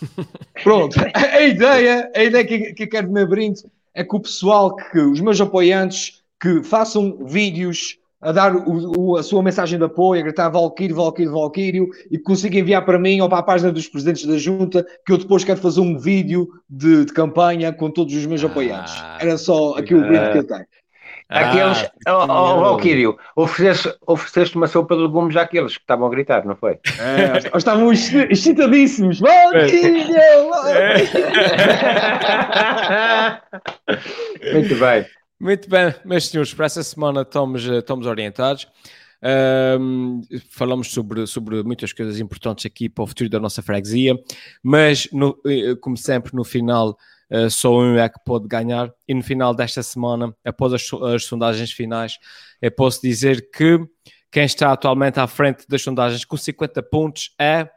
[0.63, 3.61] Pronto, a, ideia, a ideia que, que eu quero de meu brinde
[3.93, 9.17] é que o pessoal, que os meus apoiantes, que façam vídeos a dar o, o,
[9.17, 12.97] a sua mensagem de apoio, a gritar Valquírio, Valquírio, Valquírio, e que consiga enviar para
[12.97, 15.97] mim ou para a página dos presidentes da junta, que eu depois quero fazer um
[15.97, 18.93] vídeo de, de campanha com todos os meus apoiantes.
[18.97, 20.65] Ah, Era só aqui o vídeo que eu tenho.
[21.29, 26.09] Aqueles, ah, oh, oh, Valquírio, ofereceste, ofereceste uma sopa de legumes àqueles que estavam a
[26.09, 26.79] gritar, não foi?
[26.99, 29.19] É, estavam excitadíssimos.
[29.19, 30.15] Valquírio!
[34.53, 35.05] Muito bem.
[35.39, 38.67] Muito bem, meus senhores, para essa semana estamos, eh, estamos orientados.
[39.79, 44.15] Um, falamos sobre, sobre muitas coisas importantes aqui para o futuro da nossa freguesia,
[44.63, 46.97] mas no, eh, como sempre, no final
[47.49, 48.91] só um é que pode ganhar.
[49.07, 52.17] E no final desta semana, após as, as sondagens finais,
[52.61, 53.79] eu posso dizer que
[54.31, 57.67] quem está atualmente à frente das sondagens com 50 pontos é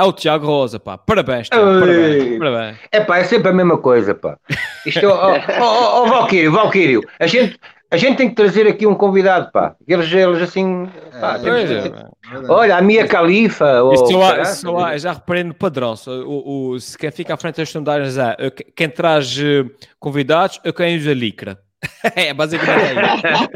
[0.00, 0.96] é o Tiago Rosa, pá.
[0.96, 1.80] Parabéns, Tiago.
[1.80, 2.78] Parabéns, parabéns.
[2.92, 4.38] É pá, é sempre a mesma coisa, pá.
[4.86, 7.58] Isto, ó, ó, ó, Valquírio, Valquírio, a gente,
[7.90, 9.74] a gente tem que trazer aqui um convidado, pá.
[9.86, 10.86] Eles, eles assim,
[11.20, 13.80] pá, é, temos, é, é, olha, a minha califa.
[13.94, 15.94] Isto há, só há, já reparei no padrão.
[16.06, 20.72] O, o, se quem fica à frente das sondagens é quem traz uh, convidados ou
[20.72, 21.58] quem usa licra.
[22.16, 23.48] é, basicamente é isso.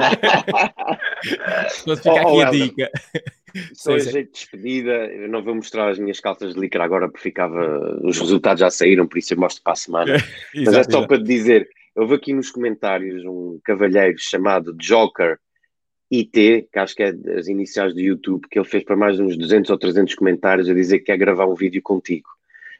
[1.82, 2.90] Então fica aqui oh, a dica.
[3.74, 7.08] Só a jeito de despedida, eu não vou mostrar as minhas calças de licra agora
[7.08, 7.98] porque ficava.
[8.02, 10.16] Os resultados já saíram, por isso eu mostro para a semana.
[10.54, 15.38] Mas é só para te dizer: houve aqui nos comentários um cavalheiro chamado Joker
[16.10, 19.22] IT, que acho que é as iniciais do YouTube, que ele fez para mais de
[19.22, 22.28] uns 200 ou 300 comentários a dizer que quer gravar um vídeo contigo.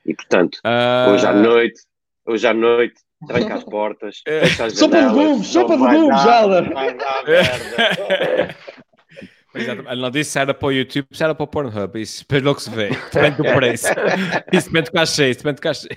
[0.05, 1.11] E portanto, uh...
[1.11, 1.81] hoje à noite,
[2.27, 2.95] hoje à noite,
[3.27, 4.23] tranca as portas.
[4.75, 6.65] Sopa de legumes, sopa de legumes, Jala!
[9.55, 9.93] Dar merda.
[9.93, 12.01] Ele não disse se era para o YouTube, se era para o Pornhub.
[12.01, 12.91] Isso depois logo se vê.
[13.13, 13.87] Depende do preço.
[14.53, 15.31] Isso depende do cachê.
[15.31, 15.89] Isso depende do cachê.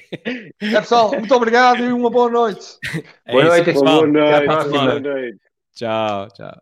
[0.62, 2.66] É pessoal, muito obrigado e uma boa noite.
[3.26, 4.46] É boa, noite, boa noite.
[4.70, 5.40] Boa noite.
[5.74, 6.62] Tchau, tchau.